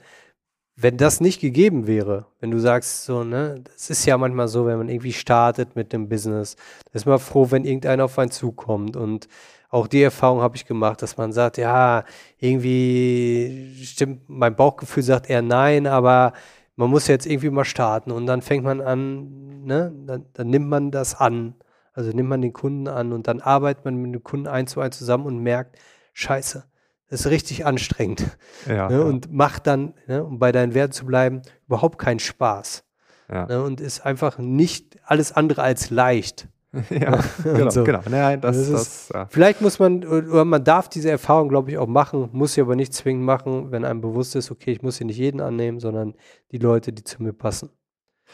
wenn 0.79 0.95
das 0.95 1.21
nicht 1.21 1.41
gegeben 1.41 1.87
wäre, 1.87 2.27
wenn 2.39 2.51
du 2.51 2.59
sagst, 2.59 3.05
so, 3.05 3.23
ne, 3.23 3.63
das 3.63 3.89
ist 3.89 4.05
ja 4.05 4.15
manchmal 4.15 4.47
so, 4.47 4.67
wenn 4.67 4.77
man 4.77 4.89
irgendwie 4.89 5.11
startet 5.11 5.75
mit 5.75 5.91
dem 5.91 6.07
Business, 6.07 6.55
ist 6.93 7.07
man 7.07 7.17
froh, 7.17 7.47
wenn 7.49 7.65
irgendeiner 7.65 8.05
auf 8.05 8.19
einen 8.19 8.29
zukommt. 8.29 8.95
Und 8.95 9.27
auch 9.69 9.87
die 9.87 10.03
Erfahrung 10.03 10.41
habe 10.41 10.55
ich 10.55 10.65
gemacht, 10.65 11.01
dass 11.01 11.17
man 11.17 11.33
sagt, 11.33 11.57
ja, 11.57 12.03
irgendwie 12.39 13.75
stimmt, 13.83 14.29
mein 14.29 14.55
Bauchgefühl 14.55 15.01
sagt 15.01 15.31
eher 15.31 15.41
nein, 15.41 15.87
aber 15.87 16.33
man 16.75 16.91
muss 16.91 17.07
jetzt 17.07 17.25
irgendwie 17.25 17.49
mal 17.49 17.65
starten 17.65 18.11
und 18.11 18.27
dann 18.27 18.43
fängt 18.43 18.63
man 18.63 18.79
an, 18.79 19.63
ne, 19.65 19.91
dann, 20.05 20.25
dann, 20.33 20.47
nimmt 20.47 20.69
man 20.69 20.91
das 20.91 21.15
an. 21.15 21.55
Also 21.93 22.11
nimmt 22.11 22.29
man 22.29 22.43
den 22.43 22.53
Kunden 22.53 22.87
an 22.87 23.13
und 23.13 23.27
dann 23.27 23.41
arbeitet 23.41 23.83
man 23.83 23.95
mit 23.95 24.13
dem 24.13 24.23
Kunden 24.23 24.45
eins 24.47 24.73
zu 24.73 24.81
eins 24.81 24.99
zusammen 24.99 25.25
und 25.25 25.39
merkt, 25.39 25.79
scheiße, 26.13 26.65
das 27.09 27.21
ist 27.21 27.27
richtig 27.27 27.65
anstrengend. 27.65 28.37
Ja, 28.67 28.89
ne, 28.89 28.97
ja. 28.97 29.01
Und 29.03 29.31
macht 29.31 29.67
dann, 29.67 29.93
ne, 30.07 30.23
um 30.23 30.39
bei 30.39 30.51
deinen 30.51 30.73
Werten 30.73 30.93
zu 30.93 31.05
bleiben, 31.05 31.41
überhaupt 31.67 31.99
keinen 31.99 32.19
Spaß. 32.19 32.83
Ja. 33.31 33.45
Ne, 33.45 33.63
und 33.63 33.81
ist 33.81 34.05
einfach 34.05 34.37
nicht 34.37 34.97
alles 35.05 35.31
andere 35.31 35.61
als 35.61 35.89
leicht. 35.89 36.47
ja, 36.89 37.19
genau, 37.43 37.69
so. 37.69 37.83
genau. 37.83 38.01
Nein, 38.09 38.41
das, 38.41 38.57
das, 38.57 38.69
ist, 38.69 39.13
ja. 39.13 39.27
Vielleicht 39.29 39.61
muss 39.61 39.79
man, 39.79 40.05
oder 40.05 40.45
man 40.45 40.63
darf 40.63 40.89
diese 40.89 41.09
Erfahrung, 41.09 41.49
glaube 41.49 41.71
ich, 41.71 41.77
auch 41.77 41.87
machen, 41.87 42.29
muss 42.33 42.53
sie 42.53 42.61
aber 42.61 42.75
nicht 42.75 42.93
zwingend 42.93 43.23
machen, 43.23 43.71
wenn 43.71 43.85
einem 43.85 44.01
bewusst 44.01 44.35
ist, 44.35 44.51
okay, 44.51 44.71
ich 44.71 44.81
muss 44.81 44.97
hier 44.97 45.07
nicht 45.07 45.17
jeden 45.17 45.39
annehmen, 45.39 45.79
sondern 45.79 46.13
die 46.51 46.57
Leute, 46.57 46.91
die 46.91 47.03
zu 47.03 47.23
mir 47.23 47.33
passen. 47.33 47.69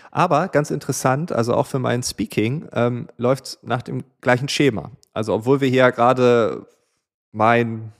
Aber 0.09 0.47
ganz 0.47 0.71
interessant, 0.71 1.31
also 1.31 1.53
auch 1.53 1.67
für 1.67 1.79
mein 1.79 2.01
Speaking, 2.01 2.67
ähm, 2.73 3.07
läuft 3.17 3.45
es 3.45 3.59
nach 3.61 3.83
dem 3.83 4.03
gleichen 4.21 4.49
Schema. 4.49 4.91
Also 5.13 5.33
obwohl 5.35 5.61
wir 5.61 5.69
hier 5.69 5.91
gerade 5.91 6.65
mein, 7.31 7.93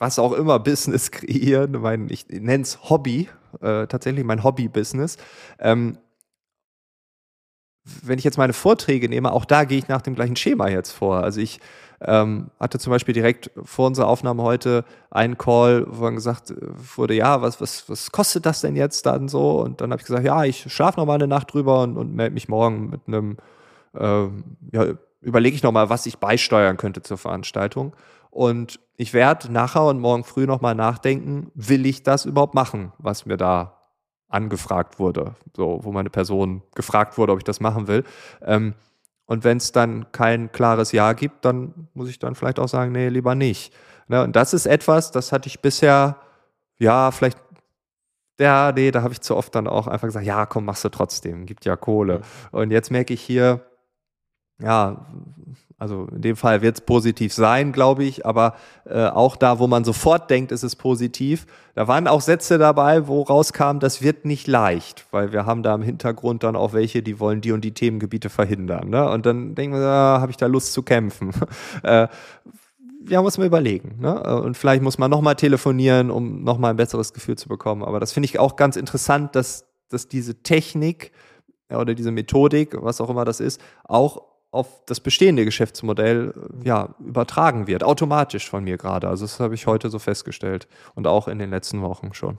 was 0.00 0.18
auch 0.18 0.32
immer, 0.32 0.58
Business 0.58 1.10
kreieren, 1.12 1.72
mein, 1.80 2.08
ich 2.10 2.26
nenne 2.28 2.64
es 2.64 2.90
Hobby, 2.90 3.28
äh, 3.60 3.86
tatsächlich 3.86 4.24
mein 4.24 4.42
Hobby-Business, 4.42 5.18
ähm, 5.60 5.98
wenn 8.02 8.18
ich 8.18 8.24
jetzt 8.24 8.38
meine 8.38 8.52
Vorträge 8.52 9.08
nehme, 9.08 9.32
auch 9.32 9.44
da 9.44 9.64
gehe 9.64 9.78
ich 9.78 9.88
nach 9.88 10.02
dem 10.02 10.14
gleichen 10.14 10.36
Schema 10.36 10.68
jetzt 10.68 10.92
vor. 10.92 11.22
Also 11.22 11.40
ich 11.40 11.60
ähm, 12.02 12.50
hatte 12.58 12.78
zum 12.78 12.90
Beispiel 12.92 13.14
direkt 13.14 13.50
vor 13.62 13.86
unserer 13.86 14.08
Aufnahme 14.08 14.42
heute 14.42 14.84
einen 15.10 15.38
Call, 15.38 15.86
wo 15.88 16.04
dann 16.04 16.14
gesagt 16.14 16.54
wurde, 16.96 17.14
ja, 17.14 17.42
was, 17.42 17.60
was, 17.60 17.88
was 17.88 18.12
kostet 18.12 18.46
das 18.46 18.60
denn 18.60 18.76
jetzt 18.76 19.06
dann 19.06 19.28
so? 19.28 19.60
Und 19.60 19.80
dann 19.80 19.90
habe 19.90 20.00
ich 20.00 20.06
gesagt, 20.06 20.24
ja, 20.24 20.44
ich 20.44 20.72
schlafe 20.72 21.00
noch 21.00 21.06
mal 21.06 21.14
eine 21.14 21.26
Nacht 21.26 21.52
drüber 21.52 21.82
und, 21.82 21.96
und 21.96 22.14
melde 22.14 22.34
mich 22.34 22.48
morgen 22.48 22.90
mit 22.90 23.00
einem, 23.06 23.36
äh, 23.94 24.26
ja, 24.72 24.94
überlege 25.20 25.56
ich 25.56 25.62
noch 25.62 25.72
mal, 25.72 25.90
was 25.90 26.06
ich 26.06 26.18
beisteuern 26.18 26.76
könnte 26.76 27.02
zur 27.02 27.18
Veranstaltung. 27.18 27.94
Und 28.30 28.80
ich 28.96 29.12
werde 29.12 29.52
nachher 29.52 29.84
und 29.84 30.00
morgen 30.00 30.24
früh 30.24 30.46
noch 30.46 30.60
mal 30.60 30.74
nachdenken, 30.74 31.50
will 31.54 31.86
ich 31.86 32.02
das 32.02 32.24
überhaupt 32.24 32.54
machen, 32.54 32.92
was 32.98 33.26
mir 33.26 33.36
da 33.36 33.76
angefragt 34.28 34.98
wurde, 34.98 35.34
so 35.56 35.80
wo 35.82 35.90
meine 35.90 36.10
Person 36.10 36.62
gefragt 36.74 37.18
wurde, 37.18 37.32
ob 37.32 37.38
ich 37.38 37.44
das 37.44 37.60
machen 37.60 37.88
will. 37.88 38.04
Ähm, 38.42 38.74
und 39.26 39.44
wenn 39.44 39.58
es 39.58 39.72
dann 39.72 40.10
kein 40.12 40.50
klares 40.52 40.92
Ja 40.92 41.12
gibt, 41.12 41.44
dann 41.44 41.88
muss 41.94 42.08
ich 42.08 42.18
dann 42.18 42.34
vielleicht 42.34 42.58
auch 42.58 42.68
sagen, 42.68 42.92
nee, 42.92 43.08
lieber 43.08 43.34
nicht. 43.34 43.72
Ne? 44.08 44.22
Und 44.24 44.34
das 44.34 44.54
ist 44.54 44.66
etwas, 44.66 45.12
das 45.12 45.30
hatte 45.32 45.48
ich 45.48 45.60
bisher, 45.60 46.16
ja, 46.78 47.10
vielleicht, 47.10 47.38
ja, 48.40 48.72
nee, 48.72 48.90
da 48.90 49.02
habe 49.02 49.12
ich 49.12 49.20
zu 49.20 49.36
oft 49.36 49.54
dann 49.54 49.68
auch 49.68 49.86
einfach 49.86 50.08
gesagt, 50.08 50.26
ja, 50.26 50.46
komm, 50.46 50.64
machst 50.64 50.84
du 50.84 50.88
trotzdem, 50.88 51.46
gibt 51.46 51.64
ja 51.64 51.76
Kohle. 51.76 52.22
Und 52.50 52.70
jetzt 52.70 52.90
merke 52.90 53.14
ich 53.14 53.20
hier, 53.20 53.64
ja, 54.62 55.06
also 55.80 56.08
in 56.14 56.20
dem 56.20 56.36
Fall 56.36 56.60
wird 56.60 56.76
es 56.76 56.80
positiv 56.82 57.32
sein, 57.32 57.72
glaube 57.72 58.04
ich, 58.04 58.26
aber 58.26 58.54
äh, 58.84 59.06
auch 59.06 59.34
da, 59.34 59.58
wo 59.58 59.66
man 59.66 59.82
sofort 59.82 60.28
denkt, 60.28 60.52
ist 60.52 60.62
es 60.62 60.76
positiv, 60.76 61.46
da 61.74 61.88
waren 61.88 62.06
auch 62.06 62.20
Sätze 62.20 62.58
dabei, 62.58 63.08
wo 63.08 63.22
rauskam, 63.22 63.78
das 63.78 64.02
wird 64.02 64.26
nicht 64.26 64.46
leicht, 64.46 65.06
weil 65.10 65.32
wir 65.32 65.46
haben 65.46 65.62
da 65.62 65.74
im 65.74 65.80
Hintergrund 65.80 66.42
dann 66.42 66.54
auch 66.54 66.74
welche, 66.74 67.02
die 67.02 67.18
wollen 67.18 67.40
die 67.40 67.52
und 67.52 67.64
die 67.64 67.72
Themengebiete 67.72 68.28
verhindern. 68.28 68.90
Ne? 68.90 69.08
Und 69.08 69.24
dann 69.24 69.54
denken 69.54 69.76
wir, 69.76 69.86
ah, 69.86 70.20
habe 70.20 70.30
ich 70.30 70.36
da 70.36 70.46
Lust 70.46 70.74
zu 70.74 70.82
kämpfen? 70.82 71.30
äh, 71.82 72.08
ja, 73.08 73.22
muss 73.22 73.38
man 73.38 73.46
überlegen. 73.46 74.00
Ne? 74.00 74.22
Und 74.42 74.58
vielleicht 74.58 74.82
muss 74.82 74.98
man 74.98 75.10
nochmal 75.10 75.36
telefonieren, 75.36 76.10
um 76.10 76.44
nochmal 76.44 76.72
ein 76.72 76.76
besseres 76.76 77.14
Gefühl 77.14 77.38
zu 77.38 77.48
bekommen. 77.48 77.82
Aber 77.82 78.00
das 78.00 78.12
finde 78.12 78.26
ich 78.26 78.38
auch 78.38 78.56
ganz 78.56 78.76
interessant, 78.76 79.34
dass, 79.34 79.64
dass 79.88 80.08
diese 80.08 80.42
Technik 80.42 81.12
oder 81.70 81.94
diese 81.94 82.10
Methodik, 82.10 82.76
was 82.82 83.00
auch 83.00 83.08
immer 83.08 83.24
das 83.24 83.40
ist, 83.40 83.62
auch 83.84 84.30
auf 84.50 84.84
das 84.86 85.00
bestehende 85.00 85.44
Geschäftsmodell 85.44 86.32
ja, 86.64 86.94
übertragen 86.98 87.66
wird, 87.66 87.84
automatisch 87.84 88.50
von 88.50 88.64
mir 88.64 88.76
gerade. 88.76 89.08
Also 89.08 89.24
das 89.24 89.38
habe 89.38 89.54
ich 89.54 89.66
heute 89.66 89.90
so 89.90 89.98
festgestellt 89.98 90.66
und 90.94 91.06
auch 91.06 91.28
in 91.28 91.38
den 91.38 91.50
letzten 91.50 91.82
Wochen 91.82 92.12
schon. 92.14 92.38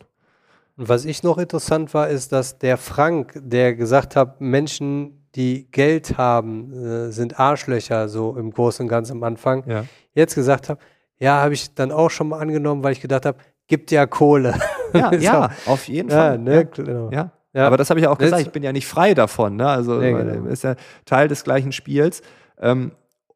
Und 0.77 0.89
was 0.89 1.05
ich 1.05 1.23
noch 1.23 1.37
interessant 1.37 1.93
war, 1.93 2.09
ist, 2.09 2.31
dass 2.31 2.57
der 2.57 2.77
Frank, 2.77 3.33
der 3.35 3.75
gesagt 3.75 4.15
hat, 4.15 4.41
Menschen, 4.41 5.27
die 5.35 5.69
Geld 5.71 6.17
haben, 6.17 6.73
äh, 6.73 7.11
sind 7.11 7.39
Arschlöcher, 7.39 8.09
so 8.09 8.35
im 8.35 8.51
Großen 8.51 8.83
und 8.83 8.89
Ganzen 8.89 9.13
am 9.13 9.23
Anfang, 9.23 9.63
ja. 9.67 9.85
jetzt 10.13 10.35
gesagt 10.35 10.69
hat, 10.69 10.79
ja, 11.19 11.41
habe 11.41 11.53
ich 11.53 11.73
dann 11.75 11.91
auch 11.91 12.09
schon 12.09 12.29
mal 12.29 12.39
angenommen, 12.39 12.83
weil 12.83 12.93
ich 12.93 13.01
gedacht 13.01 13.25
habe, 13.25 13.37
gibt 13.67 13.91
ja 13.91 14.05
Kohle. 14.05 14.55
Ja, 14.93 15.13
ja 15.15 15.51
auf 15.65 15.87
jeden 15.87 16.09
Fall. 16.09 16.33
Ja, 16.33 16.37
ne, 16.37 16.55
ja. 16.55 16.63
Genau. 16.63 17.09
ja. 17.11 17.31
Ja. 17.53 17.67
Aber 17.67 17.77
das 17.77 17.89
habe 17.89 17.99
ich 17.99 18.05
ja 18.05 18.09
auch 18.09 18.17
gesagt, 18.17 18.41
ich 18.41 18.51
bin 18.51 18.63
ja 18.63 18.71
nicht 18.71 18.87
frei 18.87 19.13
davon. 19.13 19.57
Ne? 19.57 19.67
Also 19.67 19.99
nee, 19.99 20.11
genau. 20.11 20.47
ist 20.47 20.63
ja 20.63 20.75
Teil 21.05 21.27
des 21.27 21.43
gleichen 21.43 21.71
Spiels. 21.71 22.21
Ähm, 22.59 22.93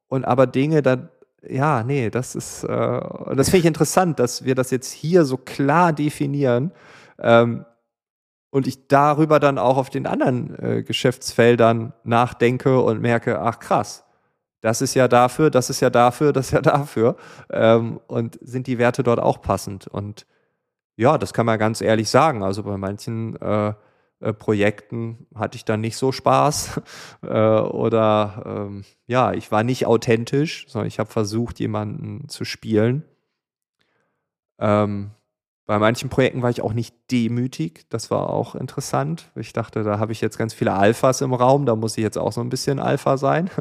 und 0.08 0.26
aber 0.26 0.48
Dinge, 0.48 0.82
da, 0.82 1.10
ja, 1.48 1.84
nee, 1.84 2.10
das 2.10 2.36
ist, 2.36 2.64
äh, 2.64 2.68
das 2.70 3.50
finde 3.50 3.58
ich 3.58 3.66
interessant, 3.66 4.20
dass 4.20 4.46
wir 4.46 4.56
das 4.56 4.72
jetzt 4.72 4.92
hier 4.92 5.26
so 5.26 5.38
klar 5.38 5.92
definieren. 5.92 6.72
Ähm, 7.20 7.66
und 8.52 8.68
ich 8.68 8.88
darüber 8.88 9.42
dann 9.42 9.58
auch 9.58 9.76
auf 9.76 9.90
den 9.90 10.08
anderen 10.08 10.58
äh, 10.60 10.84
Geschäftsfeldern 10.84 11.92
nachdenke 12.06 12.80
und 12.80 13.02
merke, 13.02 13.42
ach 13.42 13.60
krass, 13.60 14.06
das 14.62 14.82
ist 14.82 14.94
ja 14.94 15.10
dafür, 15.10 15.50
das 15.50 15.70
ist 15.70 15.82
ja 15.82 15.90
dafür, 15.90 16.32
das 16.32 16.48
ist 16.48 16.52
ja 16.54 16.62
dafür. 16.62 17.18
Ähm, 17.52 18.00
und 18.08 18.40
sind 18.42 18.68
die 18.68 18.78
Werte 18.78 19.04
dort 19.04 19.20
auch 19.20 19.42
passend? 19.42 19.88
Und 19.88 20.26
ja, 20.96 21.18
das 21.18 21.34
kann 21.34 21.46
man 21.46 21.60
ganz 21.60 21.82
ehrlich 21.82 22.10
sagen. 22.10 22.44
Also 22.44 22.64
bei 22.64 22.78
manchen 22.78 23.36
äh, 23.42 23.74
äh, 24.20 24.34
Projekten 24.34 25.28
hatte 25.36 25.58
ich 25.58 25.66
dann 25.66 25.82
nicht 25.82 25.98
so 25.98 26.12
Spaß 26.12 26.82
äh, 27.24 27.28
oder 27.28 28.44
ähm, 28.46 28.86
ja, 29.08 29.34
ich 29.34 29.52
war 29.52 29.64
nicht 29.64 29.86
authentisch, 29.86 30.66
sondern 30.68 30.88
ich 30.88 31.00
habe 31.00 31.10
versucht, 31.10 31.60
jemanden 31.60 32.28
zu 32.30 32.46
spielen. 32.46 33.04
Ähm, 34.58 35.12
bei 35.68 35.80
manchen 35.80 36.10
Projekten 36.10 36.44
war 36.44 36.52
ich 36.52 36.62
auch 36.62 36.74
nicht 36.74 36.96
demütig, 37.12 37.88
das 37.90 38.12
war 38.12 38.30
auch 38.30 38.54
interessant. 38.54 39.32
Ich 39.36 39.52
dachte, 39.52 39.84
da 39.84 39.98
habe 39.98 40.12
ich 40.12 40.22
jetzt 40.22 40.38
ganz 40.38 40.54
viele 40.54 40.74
Alphas 40.74 41.22
im 41.22 41.34
Raum, 41.34 41.66
da 41.66 41.76
muss 41.76 41.98
ich 41.98 42.04
jetzt 42.04 42.20
auch 42.20 42.32
so 42.32 42.42
ein 42.42 42.50
bisschen 42.50 42.80
Alpha 42.80 43.18
sein. 43.18 43.50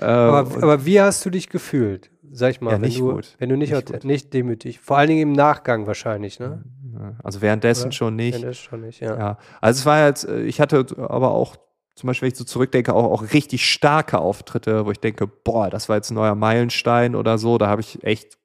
Äh, 0.00 0.04
aber, 0.04 0.62
aber, 0.62 0.86
wie 0.86 1.00
hast 1.00 1.24
du 1.26 1.30
dich 1.30 1.48
gefühlt? 1.48 2.10
Sag 2.30 2.52
ich 2.52 2.60
mal, 2.60 2.72
ja, 2.72 2.80
wenn, 2.80 2.94
du, 2.94 3.20
wenn 3.38 3.48
du 3.48 3.56
nicht, 3.56 3.72
nicht, 3.72 4.04
nicht 4.04 4.32
demütig, 4.32 4.78
vor 4.78 4.96
allen 4.96 5.08
Dingen 5.08 5.20
im 5.20 5.32
Nachgang 5.32 5.86
wahrscheinlich, 5.86 6.38
ne? 6.38 6.62
Mhm. 7.00 7.16
Also 7.22 7.40
währenddessen 7.40 7.86
Oder? 7.86 7.92
schon 7.92 8.16
nicht. 8.16 8.34
Währenddessen 8.34 8.64
schon 8.64 8.80
nicht, 8.82 9.00
ja. 9.00 9.18
ja. 9.18 9.38
Also 9.60 9.80
es 9.80 9.86
war 9.86 10.06
jetzt, 10.06 10.28
äh, 10.28 10.42
ich 10.42 10.60
hatte 10.60 10.86
aber 10.96 11.32
auch, 11.32 11.56
zum 11.94 12.06
Beispiel, 12.06 12.26
wenn 12.26 12.32
ich 12.32 12.38
so 12.38 12.44
zurückdenke, 12.44 12.94
auch, 12.94 13.10
auch 13.10 13.32
richtig 13.32 13.68
starke 13.70 14.18
Auftritte, 14.18 14.86
wo 14.86 14.90
ich 14.90 15.00
denke, 15.00 15.26
boah, 15.26 15.70
das 15.70 15.88
war 15.88 15.96
jetzt 15.96 16.10
ein 16.10 16.14
neuer 16.14 16.34
Meilenstein 16.34 17.14
oder 17.14 17.36
so. 17.38 17.58
Da 17.58 17.66
habe 17.66 17.80
ich 17.80 18.02
echt 18.04 18.38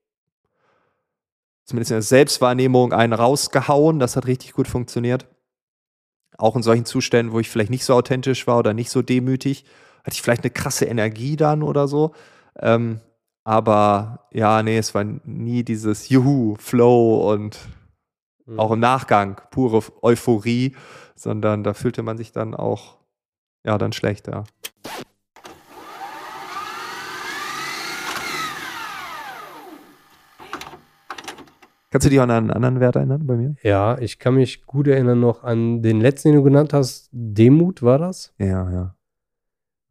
zumindest 1.64 1.92
in 1.92 1.96
der 1.96 2.02
Selbstwahrnehmung 2.02 2.94
einen 2.94 3.14
rausgehauen. 3.14 4.00
Das 4.00 4.16
hat 4.16 4.28
richtig 4.28 4.54
gut 4.54 4.68
funktioniert. 4.68 5.26
Auch 6.38 6.56
in 6.56 6.64
solchen 6.64 6.86
Zuständen, 6.86 7.34
wo 7.34 7.40
ich 7.40 7.50
vielleicht 7.50 7.70
nicht 7.70 7.86
so 7.86 7.94
authentisch 7.94 8.46
war 8.46 8.58
oder 8.58 8.74
nicht 8.74 8.90
so 8.90 9.02
demütig, 9.02 9.64
hatte 10.04 10.16
ich 10.16 10.22
vielleicht 10.22 10.44
eine 10.44 10.52
krasse 10.52 10.86
Energie 10.86 11.38
dann 11.38 11.64
oder 11.64 11.88
so. 11.88 12.14
Ähm, 12.60 13.00
aber 13.46 14.28
ja, 14.32 14.64
nee, 14.64 14.78
es 14.78 14.94
war 14.94 15.04
nie 15.04 15.64
dieses 15.64 16.10
Juhu, 16.10 16.56
Flow 16.60 17.32
und 17.32 17.58
mhm. 18.46 18.60
auch 18.60 18.72
im 18.72 18.80
Nachgang 18.80 19.42
pure 19.52 19.84
Euphorie, 20.02 20.76
sondern 21.16 21.64
da 21.64 21.74
fühlte 21.74 22.04
man 22.04 22.18
sich 22.18 22.32
dann 22.32 22.54
auch, 22.54 22.98
ja, 23.64 23.78
dann 23.78 23.94
schlechter. 23.94 24.44
Kannst 31.96 32.08
du 32.08 32.10
dich 32.10 32.20
an 32.20 32.30
einen 32.30 32.52
anderen 32.52 32.82
Wert 32.82 32.98
erinnern 32.98 33.26
bei 33.26 33.38
mir? 33.38 33.56
Ja, 33.64 33.98
ich 33.98 34.20
kann 34.20 34.36
mich 34.36 34.66
gut 34.66 34.86
erinnern 34.86 35.22
noch 35.22 35.46
an 35.46 35.82
den 35.82 36.02
letzten, 36.02 36.30
den 36.30 36.40
du 36.40 36.44
genannt 36.44 36.74
hast. 36.74 37.08
Demut 37.14 37.84
war 37.84 37.98
das? 37.98 38.34
Ja, 38.38 38.70
ja. 38.70 38.96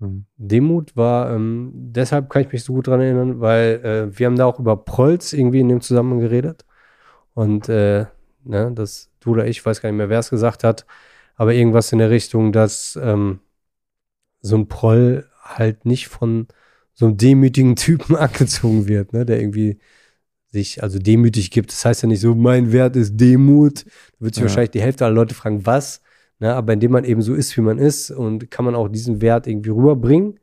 Mhm. 0.01 0.27
Demut 0.37 0.99
war, 0.99 1.35
ähm, 1.35 1.73
deshalb 1.73 2.29
kann 2.29 2.43
ich 2.43 2.53
mich 2.53 2.63
so 2.63 2.75
gut 2.75 2.89
dran 2.89 3.01
erinnern, 3.01 3.41
weil 3.41 3.81
äh, 3.83 4.19
wir 4.19 4.27
haben 4.27 4.37
da 4.37 4.45
auch 4.45 4.61
über 4.61 4.77
Prolz 4.77 5.33
irgendwie 5.33 5.61
in 5.61 5.71
dem 5.71 5.81
Zusammenhang 5.81 6.21
geredet. 6.21 6.67
Und 7.33 7.71
äh, 7.71 8.05
ne, 8.45 8.73
das 8.75 9.11
du 9.21 9.33
oder 9.33 9.47
ich, 9.47 9.65
weiß 9.65 9.81
gar 9.81 9.91
nicht 9.91 9.99
mehr, 9.99 10.09
wer 10.09 10.19
es 10.21 10.31
gesagt 10.31 10.65
hat, 10.65 10.87
aber 11.37 11.55
irgendwas 11.55 11.93
in 11.93 11.99
der 11.99 12.11
Richtung, 12.11 12.53
dass 12.53 12.99
ähm, 13.03 13.41
so 14.41 14.57
ein 14.57 14.69
Proll 14.69 15.27
halt 15.43 15.85
nicht 15.87 16.09
von 16.09 16.47
so 16.93 17.07
einem 17.07 17.17
demütigen 17.17 17.77
Typen 17.77 18.17
angezogen 18.17 18.89
wird, 18.89 19.13
ne, 19.13 19.25
der 19.27 19.41
irgendwie 19.41 19.79
sich 20.49 20.83
also 20.83 20.99
demütig 20.99 21.51
gibt. 21.51 21.73
Das 21.73 21.85
heißt 21.85 22.03
ja 22.03 22.09
nicht 22.09 22.21
so, 22.21 22.35
mein 22.35 22.71
Wert 22.73 22.95
ist 22.95 23.17
Demut. 23.17 23.85
Da 23.87 23.91
wird 24.21 24.35
sich 24.35 24.43
ja. 24.43 24.49
wahrscheinlich 24.49 24.71
die 24.71 24.83
Hälfte 24.83 25.05
aller 25.05 25.15
Leute 25.15 25.35
fragen, 25.35 25.67
was? 25.67 26.01
Ne, 26.39 26.55
aber 26.55 26.73
indem 26.73 26.93
man 26.93 27.05
eben 27.05 27.23
so 27.23 27.35
ist, 27.35 27.57
wie 27.57 27.61
man 27.61 27.79
ist 27.79 28.11
und 28.11 28.51
kann 28.51 28.65
man 28.65 28.75
auch 28.75 28.89
diesen 28.89 29.21
Wert 29.21 29.47
irgendwie 29.47 29.71
rüberbringen, 29.71 30.39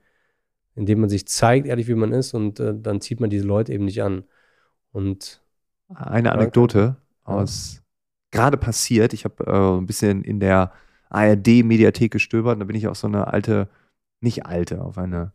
indem 0.75 1.01
man 1.01 1.09
sich 1.09 1.27
zeigt, 1.27 1.67
ehrlich 1.67 1.87
wie 1.87 1.95
man 1.95 2.11
ist 2.11 2.33
und 2.33 2.59
äh, 2.59 2.73
dann 2.77 3.01
zieht 3.01 3.19
man 3.19 3.29
diese 3.29 3.45
Leute 3.45 3.73
eben 3.73 3.85
nicht 3.85 4.03
an. 4.03 4.23
Und 4.91 5.41
eine 5.93 6.31
Anekdote 6.31 6.97
aus 7.23 7.80
gerade 8.31 8.57
passiert. 8.57 9.13
Ich 9.13 9.25
habe 9.25 9.45
äh, 9.45 9.77
ein 9.77 9.85
bisschen 9.85 10.23
in 10.23 10.39
der 10.39 10.71
ARD-Mediathek 11.09 12.11
gestöbert. 12.11 12.59
Da 12.59 12.65
bin 12.65 12.75
ich 12.75 12.87
auf 12.87 12.97
so 12.97 13.07
eine 13.07 13.27
alte, 13.27 13.69
nicht 14.21 14.45
alte, 14.45 14.81
auf 14.81 14.97
eine, 14.97 15.31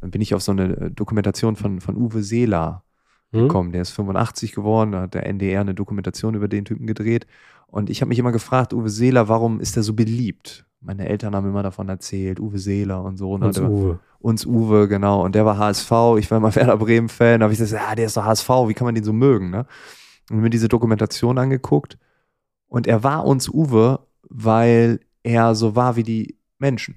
dann 0.00 0.10
bin 0.10 0.20
ich 0.20 0.34
auf 0.34 0.42
so 0.42 0.52
eine 0.52 0.76
äh, 0.76 0.90
Dokumentation 0.90 1.56
von, 1.56 1.80
von 1.80 1.96
Uwe 1.96 2.22
Seeler 2.22 2.84
hm? 3.32 3.42
gekommen. 3.42 3.72
Der 3.72 3.82
ist 3.82 3.90
85 3.90 4.52
geworden, 4.52 4.92
da 4.92 5.02
hat 5.02 5.14
der 5.14 5.26
NDR 5.26 5.60
eine 5.60 5.74
Dokumentation 5.74 6.34
über 6.34 6.48
den 6.48 6.64
Typen 6.64 6.86
gedreht. 6.86 7.26
Und 7.66 7.90
ich 7.90 8.00
habe 8.00 8.10
mich 8.10 8.18
immer 8.18 8.32
gefragt, 8.32 8.72
Uwe 8.72 8.88
Seeler, 8.88 9.28
warum 9.28 9.60
ist 9.60 9.76
der 9.76 9.82
so 9.82 9.92
beliebt? 9.92 10.64
Meine 10.80 11.08
Eltern 11.08 11.34
haben 11.34 11.48
immer 11.48 11.64
davon 11.64 11.88
erzählt, 11.88 12.38
Uwe 12.38 12.58
Seeler 12.58 13.02
und 13.02 13.16
so. 13.16 13.36
Ne? 13.38 13.46
Uns 13.46 13.56
der, 13.56 13.68
Uwe. 13.68 13.98
Uns 14.20 14.46
Uwe, 14.46 14.86
genau. 14.86 15.24
Und 15.24 15.34
der 15.34 15.44
war 15.44 15.58
HSV, 15.58 15.90
ich 16.18 16.30
war 16.30 16.38
immer 16.38 16.54
Werder 16.54 16.76
Bremen-Fan. 16.76 17.40
Da 17.40 17.44
habe 17.44 17.52
ich 17.52 17.58
gesagt, 17.58 17.82
ja, 17.82 17.94
der 17.94 18.06
ist 18.06 18.16
doch 18.16 18.24
HSV, 18.24 18.48
wie 18.68 18.74
kann 18.74 18.84
man 18.84 18.94
den 18.94 19.02
so 19.02 19.12
mögen? 19.12 19.50
Ne? 19.50 19.66
Und 20.30 20.40
mir 20.40 20.50
diese 20.50 20.68
Dokumentation 20.68 21.38
angeguckt. 21.38 21.98
Und 22.66 22.86
er 22.86 23.04
war 23.04 23.24
uns 23.24 23.48
Uwe, 23.48 24.00
weil 24.28 25.00
er 25.22 25.54
so 25.54 25.76
war 25.76 25.96
wie 25.96 26.02
die 26.02 26.38
Menschen. 26.58 26.96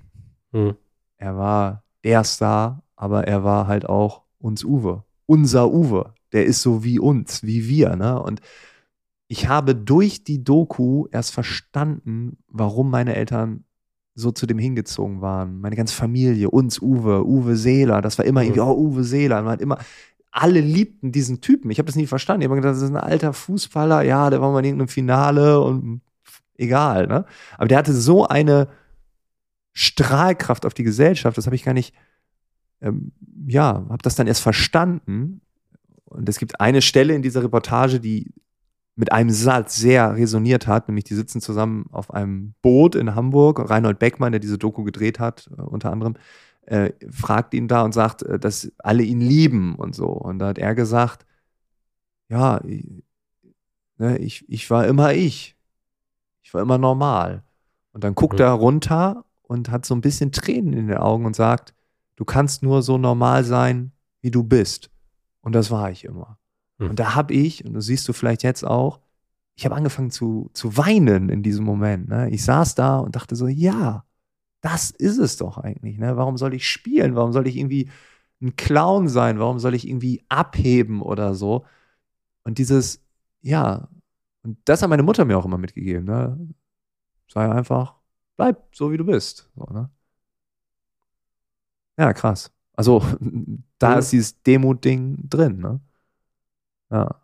Hm. 0.51 0.75
Er 1.17 1.37
war 1.37 1.83
der 2.03 2.23
Star, 2.23 2.83
aber 2.95 3.27
er 3.27 3.43
war 3.43 3.67
halt 3.67 3.87
auch 3.87 4.23
uns 4.39 4.63
Uwe. 4.63 5.03
Unser 5.25 5.71
Uwe 5.71 6.13
der 6.31 6.45
ist 6.45 6.61
so 6.61 6.83
wie 6.83 6.99
uns, 6.99 7.43
wie 7.43 7.67
wir. 7.67 7.95
Ne? 7.95 8.21
Und 8.21 8.41
ich 9.27 9.47
habe 9.47 9.75
durch 9.75 10.23
die 10.23 10.43
Doku 10.43 11.07
erst 11.11 11.33
verstanden, 11.33 12.37
warum 12.47 12.89
meine 12.89 13.15
Eltern 13.15 13.63
so 14.15 14.31
zu 14.31 14.45
dem 14.45 14.57
hingezogen 14.57 15.21
waren. 15.21 15.59
Meine 15.61 15.75
ganze 15.75 15.95
Familie, 15.95 16.49
uns, 16.49 16.81
Uwe, 16.81 17.25
Uwe 17.25 17.55
Seeler, 17.55 18.01
das 18.01 18.17
war 18.17 18.25
immer 18.25 18.43
irgendwie, 18.43 18.61
oh, 18.61 18.75
Uwe 18.75 19.03
Seeler. 19.03 19.41
Man 19.41 19.53
hat 19.53 19.61
immer, 19.61 19.77
alle 20.31 20.61
liebten 20.61 21.11
diesen 21.11 21.41
Typen. 21.41 21.71
Ich 21.71 21.79
habe 21.79 21.87
das 21.87 21.95
nie 21.95 22.07
verstanden. 22.07 22.41
Ich 22.41 22.47
habe 22.47 22.55
gedacht, 22.55 22.75
das 22.75 22.81
ist 22.81 22.89
ein 22.89 22.97
alter 22.97 23.33
Fußballer, 23.33 24.03
ja, 24.03 24.29
der 24.29 24.41
war 24.41 24.51
mal 24.51 24.59
in 24.59 24.65
irgendeinem 24.65 24.87
Finale 24.87 25.59
und 25.59 26.01
egal, 26.55 27.07
ne? 27.07 27.25
Aber 27.57 27.67
der 27.67 27.77
hatte 27.77 27.93
so 27.93 28.27
eine 28.27 28.67
Strahlkraft 29.73 30.65
auf 30.65 30.73
die 30.73 30.83
Gesellschaft, 30.83 31.37
das 31.37 31.45
habe 31.45 31.55
ich 31.55 31.63
gar 31.63 31.73
nicht, 31.73 31.93
ähm, 32.81 33.11
ja, 33.47 33.85
habe 33.89 34.01
das 34.01 34.15
dann 34.15 34.27
erst 34.27 34.41
verstanden, 34.41 35.41
und 36.09 36.27
es 36.27 36.39
gibt 36.39 36.59
eine 36.59 36.81
Stelle 36.81 37.13
in 37.13 37.21
dieser 37.21 37.43
Reportage, 37.43 37.99
die 37.99 38.33
mit 38.95 39.13
einem 39.13 39.29
Satz 39.29 39.75
sehr 39.77 40.15
resoniert 40.15 40.67
hat, 40.67 40.89
nämlich 40.89 41.05
die 41.05 41.15
sitzen 41.15 41.39
zusammen 41.39 41.85
auf 41.91 42.11
einem 42.11 42.55
Boot 42.61 42.95
in 42.95 43.15
Hamburg. 43.15 43.69
Reinhold 43.69 43.99
Beckmann, 43.99 44.33
der 44.33 44.41
diese 44.41 44.57
Doku 44.57 44.83
gedreht 44.83 45.19
hat, 45.19 45.49
äh, 45.57 45.61
unter 45.61 45.91
anderem, 45.91 46.15
äh, 46.69 46.93
fragt 47.09 47.53
ihn 47.53 47.67
da 47.67 47.81
und 47.81 47.93
sagt, 47.93 48.21
äh, 48.23 48.39
dass 48.39 48.71
alle 48.77 49.03
ihn 49.03 49.21
lieben 49.21 49.75
und 49.75 49.95
so. 49.95 50.07
Und 50.07 50.39
da 50.39 50.49
hat 50.49 50.59
er 50.59 50.75
gesagt, 50.75 51.25
ja, 52.29 52.63
ich, 52.63 52.85
ne, 53.97 54.17
ich, 54.19 54.47
ich 54.47 54.69
war 54.69 54.85
immer 54.87 55.13
ich. 55.13 55.55
Ich 56.43 56.53
war 56.53 56.61
immer 56.61 56.77
normal. 56.77 57.43
Und 57.91 58.03
dann 58.03 58.13
guckt 58.13 58.35
mhm. 58.35 58.45
er 58.45 58.51
runter 58.51 59.25
und 59.41 59.71
hat 59.71 59.85
so 59.85 59.95
ein 59.95 60.01
bisschen 60.01 60.31
Tränen 60.31 60.73
in 60.73 60.87
den 60.87 60.97
Augen 60.97 61.25
und 61.25 61.35
sagt, 61.35 61.73
du 62.15 62.23
kannst 62.23 62.61
nur 62.61 62.83
so 62.83 62.97
normal 62.99 63.43
sein, 63.43 63.91
wie 64.21 64.31
du 64.31 64.43
bist. 64.43 64.91
Und 65.41 65.53
das 65.53 65.71
war 65.71 65.89
ich 65.89 66.05
immer. 66.05 66.37
Mhm. 66.77 66.91
Und 66.91 66.99
da 66.99 67.15
habe 67.15 67.33
ich, 67.33 67.65
und 67.65 67.73
das 67.73 67.85
siehst 67.85 68.07
du 68.07 68.13
vielleicht 68.13 68.43
jetzt 68.43 68.63
auch, 68.63 68.99
ich 69.55 69.65
habe 69.65 69.75
angefangen 69.75 70.11
zu, 70.11 70.51
zu 70.53 70.77
weinen 70.77 71.29
in 71.29 71.41
diesem 71.41 71.65
Moment. 71.65 72.09
Ne? 72.09 72.29
Ich 72.29 72.43
saß 72.43 72.75
da 72.75 72.99
und 72.99 73.15
dachte 73.15 73.35
so, 73.35 73.47
ja, 73.47 74.05
das 74.61 74.91
ist 74.91 75.17
es 75.17 75.37
doch 75.37 75.57
eigentlich. 75.57 75.97
Ne? 75.97 76.17
Warum 76.17 76.37
soll 76.37 76.53
ich 76.53 76.67
spielen? 76.67 77.15
Warum 77.15 77.31
soll 77.33 77.47
ich 77.47 77.57
irgendwie 77.57 77.89
ein 78.41 78.55
Clown 78.55 79.07
sein? 79.07 79.39
Warum 79.39 79.59
soll 79.59 79.75
ich 79.75 79.87
irgendwie 79.87 80.23
abheben 80.29 81.01
oder 81.01 81.33
so? 81.35 81.65
Und 82.43 82.57
dieses, 82.57 83.01
ja, 83.41 83.89
und 84.43 84.57
das 84.65 84.81
hat 84.81 84.89
meine 84.89 85.03
Mutter 85.03 85.25
mir 85.25 85.37
auch 85.37 85.45
immer 85.45 85.57
mitgegeben. 85.57 86.05
Ne? 86.05 86.49
Sei 87.27 87.49
einfach, 87.49 87.95
bleib 88.37 88.75
so, 88.75 88.91
wie 88.91 88.97
du 88.97 89.05
bist. 89.05 89.49
So, 89.55 89.65
ne? 89.65 89.89
Ja, 91.97 92.13
krass. 92.13 92.51
Also 92.73 93.03
da 93.79 93.93
mhm. 93.93 93.99
ist 93.99 94.11
dieses 94.11 94.41
Demut-Ding 94.43 95.29
drin, 95.29 95.57
ne? 95.59 95.81
Ja. 96.89 97.21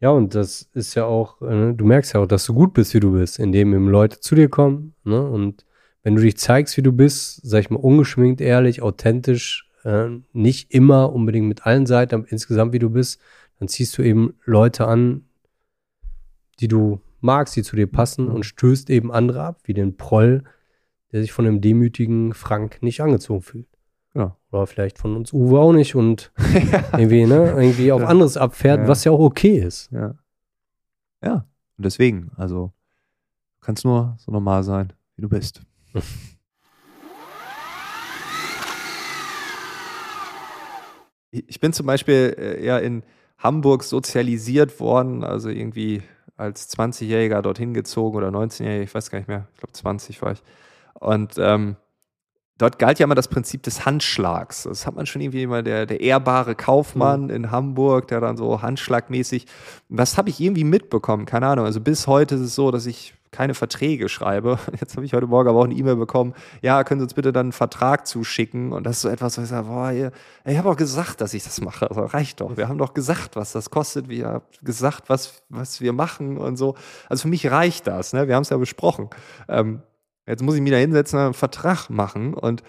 Ja, 0.00 0.10
und 0.10 0.34
das 0.34 0.62
ist 0.72 0.94
ja 0.94 1.04
auch, 1.04 1.42
äh, 1.42 1.74
du 1.74 1.84
merkst 1.84 2.14
ja 2.14 2.20
auch, 2.20 2.26
dass 2.26 2.46
du 2.46 2.54
gut 2.54 2.72
bist, 2.72 2.94
wie 2.94 3.00
du 3.00 3.12
bist, 3.12 3.38
indem 3.38 3.74
eben 3.74 3.88
Leute 3.88 4.18
zu 4.20 4.34
dir 4.34 4.48
kommen, 4.48 4.94
ne? 5.04 5.20
Und 5.22 5.66
wenn 6.02 6.16
du 6.16 6.22
dich 6.22 6.36
zeigst, 6.38 6.76
wie 6.76 6.82
du 6.82 6.92
bist, 6.92 7.40
sag 7.42 7.60
ich 7.60 7.70
mal, 7.70 7.78
ungeschminkt, 7.78 8.40
ehrlich, 8.40 8.82
authentisch, 8.82 9.68
äh, 9.84 10.08
nicht 10.32 10.72
immer 10.72 11.12
unbedingt 11.12 11.46
mit 11.46 11.66
allen 11.66 11.86
Seiten, 11.86 12.14
aber 12.14 12.30
insgesamt, 12.30 12.72
wie 12.72 12.78
du 12.78 12.90
bist, 12.90 13.20
dann 13.58 13.68
ziehst 13.68 13.96
du 13.98 14.02
eben 14.02 14.34
Leute 14.44 14.86
an, 14.86 15.26
die 16.60 16.68
du 16.68 17.00
magst, 17.20 17.56
die 17.56 17.62
zu 17.62 17.76
dir 17.76 17.86
passen 17.86 18.28
und 18.28 18.44
stößt 18.44 18.90
eben 18.90 19.12
andere 19.12 19.42
ab, 19.42 19.60
wie 19.64 19.74
den 19.74 19.96
Proll, 19.96 20.44
der 21.12 21.20
sich 21.20 21.32
von 21.32 21.44
dem 21.44 21.60
demütigen 21.60 22.32
Frank 22.34 22.82
nicht 22.82 23.00
angezogen 23.00 23.42
fühlt. 23.42 23.68
Ja. 24.14 24.36
Oder 24.50 24.66
vielleicht 24.66 24.98
von 24.98 25.16
uns 25.16 25.32
Uwe 25.32 25.58
auch 25.58 25.72
nicht 25.72 25.94
und 25.94 26.32
irgendwie, 26.92 27.26
ne, 27.26 27.52
irgendwie 27.56 27.92
auf 27.92 28.02
anderes 28.02 28.36
abfährt, 28.36 28.80
ja. 28.80 28.88
was 28.88 29.04
ja 29.04 29.12
auch 29.12 29.20
okay 29.20 29.58
ist. 29.58 29.90
Ja. 29.92 30.14
Ja. 31.22 31.46
Und 31.76 31.84
deswegen, 31.84 32.30
also, 32.36 32.72
du 33.60 33.66
kannst 33.66 33.84
nur 33.84 34.16
so 34.18 34.32
normal 34.32 34.62
sein, 34.64 34.92
wie 35.16 35.22
du 35.22 35.28
bist. 35.28 35.62
Ich 41.30 41.60
bin 41.60 41.72
zum 41.72 41.86
Beispiel 41.86 42.34
äh, 42.38 42.64
ja 42.64 42.78
in 42.78 43.02
Hamburg 43.38 43.84
sozialisiert 43.84 44.80
worden, 44.80 45.24
also 45.24 45.48
irgendwie 45.48 46.02
als 46.36 46.70
20-Jähriger 46.76 47.42
dorthin 47.42 47.74
gezogen 47.74 48.16
oder 48.16 48.28
19-Jähriger, 48.28 48.82
ich 48.82 48.94
weiß 48.94 49.10
gar 49.10 49.18
nicht 49.18 49.28
mehr, 49.28 49.46
ich 49.54 49.60
glaube 49.60 49.72
20 49.72 50.22
war 50.22 50.32
ich. 50.32 50.42
Und 50.94 51.34
ähm, 51.38 51.76
dort 52.58 52.78
galt 52.78 52.98
ja 52.98 53.04
immer 53.04 53.14
das 53.14 53.28
Prinzip 53.28 53.62
des 53.62 53.86
Handschlags. 53.86 54.64
Das 54.64 54.86
hat 54.86 54.94
man 54.94 55.06
schon 55.06 55.22
irgendwie 55.22 55.42
immer, 55.42 55.62
der, 55.62 55.86
der 55.86 56.00
ehrbare 56.00 56.54
Kaufmann 56.54 57.24
mhm. 57.24 57.30
in 57.30 57.50
Hamburg, 57.50 58.08
der 58.08 58.20
dann 58.20 58.36
so 58.36 58.62
handschlagmäßig, 58.62 59.46
das 59.88 60.18
habe 60.18 60.30
ich 60.30 60.40
irgendwie 60.40 60.64
mitbekommen, 60.64 61.26
keine 61.26 61.46
Ahnung. 61.46 61.64
Also 61.64 61.80
bis 61.80 62.06
heute 62.06 62.34
ist 62.34 62.42
es 62.42 62.54
so, 62.54 62.70
dass 62.70 62.86
ich 62.86 63.14
keine 63.30 63.54
Verträge 63.54 64.08
schreibe. 64.08 64.58
Jetzt 64.80 64.96
habe 64.96 65.06
ich 65.06 65.14
heute 65.14 65.26
Morgen 65.26 65.48
aber 65.48 65.60
auch 65.60 65.64
eine 65.64 65.74
E-Mail 65.74 65.96
bekommen, 65.96 66.34
ja, 66.62 66.84
können 66.84 67.00
Sie 67.00 67.04
uns 67.04 67.14
bitte 67.14 67.32
dann 67.32 67.46
einen 67.46 67.52
Vertrag 67.52 68.06
zuschicken? 68.06 68.72
Und 68.72 68.84
das 68.84 68.96
ist 68.96 69.02
so 69.02 69.08
etwas, 69.08 69.38
wo 69.38 69.42
ich 69.42 69.48
sage, 69.48 69.68
boah, 69.68 69.92
ihr, 69.92 70.12
ich 70.44 70.58
habe 70.58 70.68
auch 70.70 70.76
gesagt, 70.76 71.20
dass 71.20 71.34
ich 71.34 71.44
das 71.44 71.60
mache. 71.60 71.88
Also 71.88 72.02
reicht 72.02 72.40
doch. 72.40 72.56
Wir 72.56 72.68
haben 72.68 72.78
doch 72.78 72.94
gesagt, 72.94 73.36
was 73.36 73.52
das 73.52 73.70
kostet. 73.70 74.08
Wir 74.08 74.26
haben 74.26 74.44
gesagt, 74.62 75.08
was, 75.08 75.42
was 75.48 75.80
wir 75.80 75.92
machen 75.92 76.38
und 76.38 76.56
so. 76.56 76.74
Also 77.08 77.22
für 77.22 77.28
mich 77.28 77.50
reicht 77.50 77.86
das. 77.86 78.12
Ne? 78.12 78.28
Wir 78.28 78.34
haben 78.34 78.42
es 78.42 78.50
ja 78.50 78.56
besprochen. 78.56 79.10
Ähm, 79.48 79.82
Jetzt 80.30 80.42
muss 80.44 80.54
ich 80.54 80.60
mich 80.60 80.70
da 80.70 80.78
hinsetzen 80.78 81.18
und 81.18 81.24
einen 81.24 81.34
Vertrag 81.34 81.90
machen. 81.90 82.34
Und 82.34 82.62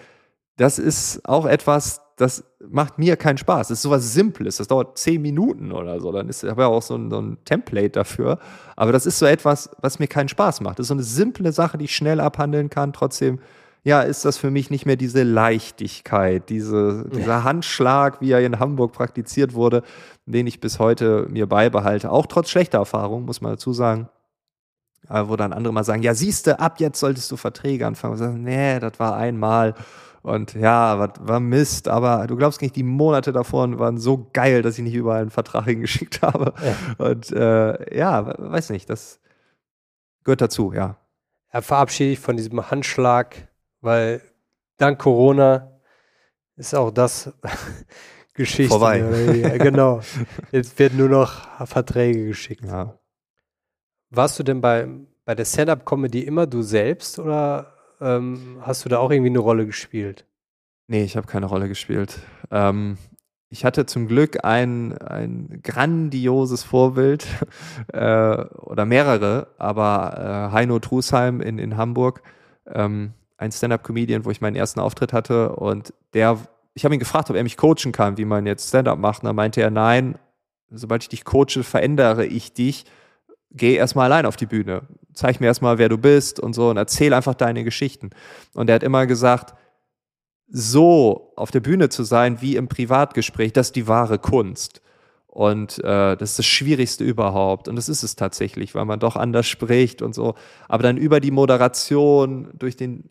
das 0.56 0.80
ist 0.80 1.28
auch 1.28 1.46
etwas, 1.46 2.00
das 2.22 2.44
macht 2.70 2.98
mir 2.98 3.16
keinen 3.16 3.38
Spaß. 3.38 3.68
Das 3.68 3.78
ist 3.78 3.82
sowas 3.82 4.14
Simples, 4.14 4.56
das 4.56 4.68
dauert 4.68 4.96
zehn 4.96 5.20
Minuten 5.20 5.72
oder 5.72 6.00
so. 6.00 6.12
Dann 6.12 6.28
ist 6.28 6.44
aber 6.44 6.68
auch 6.68 6.82
so 6.82 6.94
ein, 6.94 7.10
so 7.10 7.20
ein 7.20 7.38
Template 7.44 7.90
dafür. 7.90 8.38
Aber 8.76 8.92
das 8.92 9.04
ist 9.04 9.18
so 9.18 9.26
etwas, 9.26 9.70
was 9.80 9.98
mir 9.98 10.06
keinen 10.06 10.28
Spaß 10.28 10.60
macht. 10.60 10.78
Das 10.78 10.84
ist 10.84 10.88
so 10.88 10.94
eine 10.94 11.02
simple 11.02 11.52
Sache, 11.52 11.78
die 11.78 11.86
ich 11.86 11.96
schnell 11.96 12.20
abhandeln 12.20 12.70
kann. 12.70 12.92
Trotzdem, 12.92 13.40
ja, 13.82 14.02
ist 14.02 14.24
das 14.24 14.38
für 14.38 14.50
mich 14.50 14.70
nicht 14.70 14.86
mehr 14.86 14.96
diese 14.96 15.24
Leichtigkeit, 15.24 16.48
diese, 16.48 17.08
dieser 17.12 17.44
Handschlag, 17.44 18.20
wie 18.20 18.30
er 18.30 18.40
in 18.40 18.60
Hamburg 18.60 18.92
praktiziert 18.92 19.54
wurde, 19.54 19.82
den 20.24 20.46
ich 20.46 20.60
bis 20.60 20.78
heute 20.78 21.26
mir 21.28 21.48
beibehalte. 21.48 22.10
Auch 22.10 22.26
trotz 22.26 22.50
schlechter 22.50 22.78
Erfahrungen, 22.78 23.26
muss 23.26 23.40
man 23.40 23.52
dazu 23.52 23.72
sagen. 23.72 24.08
Wo 25.08 25.34
dann 25.34 25.52
andere 25.52 25.74
mal 25.74 25.82
sagen, 25.82 26.02
ja, 26.02 26.14
siehste, 26.14 26.60
ab 26.60 26.78
jetzt 26.78 27.00
solltest 27.00 27.30
du 27.32 27.36
Verträge 27.36 27.86
anfangen. 27.86 28.12
Und 28.12 28.18
sagen, 28.18 28.42
nee, 28.44 28.78
das 28.78 29.00
war 29.00 29.16
einmal. 29.16 29.74
Und 30.22 30.54
ja, 30.54 30.98
war, 31.00 31.12
war 31.20 31.40
Mist, 31.40 31.88
aber 31.88 32.26
du 32.28 32.36
glaubst 32.36 32.62
nicht, 32.62 32.76
die 32.76 32.84
Monate 32.84 33.32
davor 33.32 33.78
waren 33.80 33.98
so 33.98 34.28
geil, 34.32 34.62
dass 34.62 34.78
ich 34.78 34.84
nicht 34.84 34.94
überall 34.94 35.22
einen 35.22 35.30
Vertrag 35.30 35.64
hingeschickt 35.66 36.22
habe. 36.22 36.54
Ja. 36.64 37.04
Und 37.04 37.32
äh, 37.32 37.96
ja, 37.96 38.32
weiß 38.38 38.70
nicht, 38.70 38.88
das 38.88 39.20
gehört 40.22 40.40
dazu, 40.40 40.72
ja. 40.72 40.96
Ja, 41.52 41.60
verabschiede 41.60 42.12
ich 42.12 42.20
von 42.20 42.36
diesem 42.36 42.70
Handschlag, 42.70 43.48
weil 43.80 44.22
dank 44.78 45.00
Corona 45.00 45.72
ist 46.56 46.74
auch 46.74 46.92
das 46.92 47.32
Geschichte. 48.34 48.70
Vorbei. 48.70 49.00
genau. 49.58 50.00
Jetzt 50.52 50.78
werden 50.78 50.98
nur 50.98 51.08
noch 51.08 51.66
Verträge 51.66 52.26
geschickt. 52.26 52.64
Ja. 52.64 52.98
Warst 54.10 54.38
du 54.38 54.44
denn 54.44 54.60
bei, 54.60 54.88
bei 55.24 55.34
der 55.34 55.44
Stand-Up-Comedy 55.44 56.20
immer 56.20 56.46
du 56.46 56.62
selbst 56.62 57.18
oder 57.18 57.74
ähm, 58.02 58.58
hast 58.62 58.84
du 58.84 58.88
da 58.88 58.98
auch 58.98 59.10
irgendwie 59.10 59.30
eine 59.30 59.38
Rolle 59.38 59.66
gespielt? 59.66 60.26
Nee, 60.88 61.04
ich 61.04 61.16
habe 61.16 61.26
keine 61.26 61.46
Rolle 61.46 61.68
gespielt. 61.68 62.18
Ähm, 62.50 62.98
ich 63.48 63.64
hatte 63.64 63.86
zum 63.86 64.08
Glück 64.08 64.44
ein, 64.44 64.96
ein 64.98 65.60
grandioses 65.62 66.64
Vorbild 66.64 67.26
äh, 67.92 67.98
oder 67.98 68.84
mehrere, 68.84 69.48
aber 69.58 70.48
äh, 70.50 70.52
Heino 70.52 70.78
Trusheim 70.78 71.40
in, 71.40 71.58
in 71.58 71.76
Hamburg, 71.76 72.22
ähm, 72.66 73.12
ein 73.36 73.52
Stand-Up-Comedian, 73.52 74.24
wo 74.24 74.30
ich 74.30 74.40
meinen 74.40 74.56
ersten 74.56 74.80
Auftritt 74.80 75.12
hatte 75.12 75.56
und 75.56 75.94
der, 76.14 76.38
ich 76.74 76.84
habe 76.84 76.94
ihn 76.94 77.00
gefragt, 77.00 77.30
ob 77.30 77.36
er 77.36 77.42
mich 77.42 77.56
coachen 77.56 77.92
kann, 77.92 78.16
wie 78.16 78.24
man 78.24 78.46
jetzt 78.46 78.68
Stand-Up 78.68 78.98
macht. 78.98 79.22
Und 79.22 79.26
da 79.26 79.32
meinte 79.32 79.60
er, 79.60 79.70
nein, 79.70 80.16
sobald 80.70 81.02
ich 81.02 81.08
dich 81.08 81.24
coache, 81.24 81.62
verändere 81.62 82.24
ich 82.24 82.52
dich 82.52 82.84
geh 83.54 83.74
erstmal 83.74 84.06
allein 84.06 84.26
auf 84.26 84.36
die 84.36 84.46
Bühne. 84.46 84.82
Zeig 85.14 85.40
mir 85.40 85.46
erstmal, 85.46 85.78
wer 85.78 85.88
du 85.88 85.98
bist 85.98 86.40
und 86.40 86.54
so 86.54 86.70
und 86.70 86.76
erzähl 86.76 87.12
einfach 87.14 87.34
deine 87.34 87.64
Geschichten. 87.64 88.10
Und 88.54 88.68
er 88.68 88.76
hat 88.76 88.82
immer 88.82 89.06
gesagt, 89.06 89.54
so 90.48 91.32
auf 91.36 91.50
der 91.50 91.60
Bühne 91.60 91.88
zu 91.88 92.04
sein 92.04 92.40
wie 92.40 92.56
im 92.56 92.68
Privatgespräch, 92.68 93.52
das 93.52 93.68
ist 93.68 93.76
die 93.76 93.88
wahre 93.88 94.18
Kunst. 94.18 94.82
Und 95.26 95.78
äh, 95.78 96.14
das 96.16 96.32
ist 96.32 96.40
das 96.40 96.46
Schwierigste 96.46 97.04
überhaupt. 97.04 97.66
Und 97.66 97.76
das 97.76 97.88
ist 97.88 98.02
es 98.02 98.16
tatsächlich, 98.16 98.74
weil 98.74 98.84
man 98.84 99.00
doch 99.00 99.16
anders 99.16 99.48
spricht 99.48 100.02
und 100.02 100.14
so. 100.14 100.34
Aber 100.68 100.82
dann 100.82 100.98
über 100.98 101.20
die 101.20 101.30
Moderation, 101.30 102.50
durch 102.52 102.76
den 102.76 103.08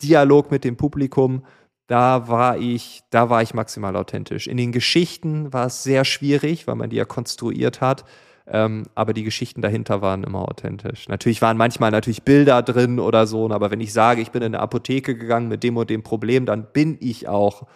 Dialog 0.00 0.52
mit 0.52 0.62
dem 0.62 0.76
Publikum, 0.76 1.44
da 1.88 2.28
war 2.28 2.58
ich, 2.58 3.02
da 3.10 3.28
war 3.28 3.42
ich 3.42 3.54
maximal 3.54 3.96
authentisch. 3.96 4.46
In 4.46 4.56
den 4.56 4.70
Geschichten 4.70 5.52
war 5.52 5.66
es 5.66 5.82
sehr 5.82 6.04
schwierig, 6.04 6.68
weil 6.68 6.76
man 6.76 6.90
die 6.90 6.96
ja 6.96 7.04
konstruiert 7.04 7.80
hat. 7.80 8.04
Ähm, 8.50 8.84
aber 8.94 9.12
die 9.12 9.24
Geschichten 9.24 9.60
dahinter 9.60 10.00
waren 10.00 10.24
immer 10.24 10.48
authentisch. 10.48 11.08
Natürlich 11.08 11.42
waren 11.42 11.56
manchmal 11.56 11.90
natürlich 11.90 12.22
Bilder 12.22 12.62
drin 12.62 12.98
oder 12.98 13.26
so, 13.26 13.50
aber 13.50 13.70
wenn 13.70 13.80
ich 13.80 13.92
sage, 13.92 14.22
ich 14.22 14.30
bin 14.30 14.42
in 14.42 14.54
eine 14.54 14.60
Apotheke 14.60 15.16
gegangen 15.16 15.48
mit 15.48 15.62
dem 15.62 15.76
und 15.76 15.90
dem 15.90 16.02
Problem, 16.02 16.46
dann 16.46 16.66
bin 16.72 16.96
ich 17.00 17.28
auch 17.28 17.66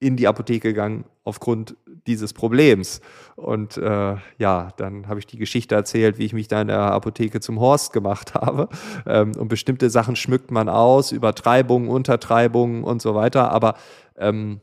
in 0.00 0.16
die 0.16 0.26
Apotheke 0.26 0.70
gegangen 0.70 1.04
aufgrund 1.22 1.76
dieses 2.08 2.32
Problems. 2.32 3.00
Und 3.36 3.76
äh, 3.76 4.16
ja, 4.36 4.68
dann 4.76 5.06
habe 5.06 5.20
ich 5.20 5.26
die 5.26 5.38
Geschichte 5.38 5.76
erzählt, 5.76 6.18
wie 6.18 6.24
ich 6.24 6.32
mich 6.32 6.48
da 6.48 6.60
in 6.60 6.68
der 6.68 6.80
Apotheke 6.80 7.40
zum 7.40 7.60
Horst 7.60 7.92
gemacht 7.92 8.34
habe. 8.34 8.68
Ähm, 9.06 9.32
und 9.38 9.48
bestimmte 9.48 9.90
Sachen 9.90 10.16
schmückt 10.16 10.50
man 10.50 10.68
aus, 10.68 11.12
Übertreibungen, 11.12 11.88
Untertreibungen 11.88 12.82
und 12.82 13.00
so 13.00 13.14
weiter. 13.14 13.52
Aber 13.52 13.76
ähm, 14.16 14.60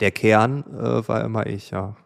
der 0.00 0.10
Kern 0.10 0.64
äh, 0.78 1.08
war 1.08 1.24
immer 1.24 1.46
ich, 1.46 1.70
ja. 1.70 1.96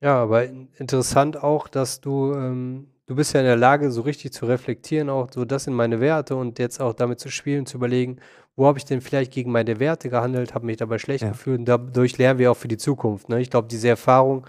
Ja, 0.00 0.22
aber 0.22 0.44
interessant 0.44 1.42
auch, 1.42 1.68
dass 1.68 2.00
du, 2.00 2.34
ähm, 2.34 2.88
du 3.06 3.14
bist 3.14 3.32
ja 3.32 3.40
in 3.40 3.46
der 3.46 3.56
Lage, 3.56 3.90
so 3.90 4.02
richtig 4.02 4.32
zu 4.32 4.46
reflektieren, 4.46 5.08
auch 5.08 5.28
so, 5.32 5.44
das 5.44 5.64
sind 5.64 5.74
meine 5.74 6.00
Werte 6.00 6.36
und 6.36 6.58
jetzt 6.58 6.80
auch 6.80 6.92
damit 6.92 7.18
zu 7.18 7.30
spielen, 7.30 7.64
zu 7.64 7.78
überlegen, 7.78 8.18
wo 8.56 8.66
habe 8.66 8.78
ich 8.78 8.84
denn 8.84 9.00
vielleicht 9.00 9.32
gegen 9.32 9.52
meine 9.52 9.80
Werte 9.80 10.10
gehandelt, 10.10 10.54
habe 10.54 10.66
mich 10.66 10.76
dabei 10.76 10.98
schlecht 10.98 11.22
ja. 11.22 11.30
gefühlt 11.30 11.60
und 11.60 11.64
dadurch 11.66 12.18
lernen 12.18 12.38
wir 12.38 12.50
auch 12.50 12.56
für 12.56 12.68
die 12.68 12.76
Zukunft. 12.76 13.28
Ne? 13.28 13.40
Ich 13.40 13.50
glaube, 13.50 13.68
diese 13.68 13.88
Erfahrung 13.88 14.46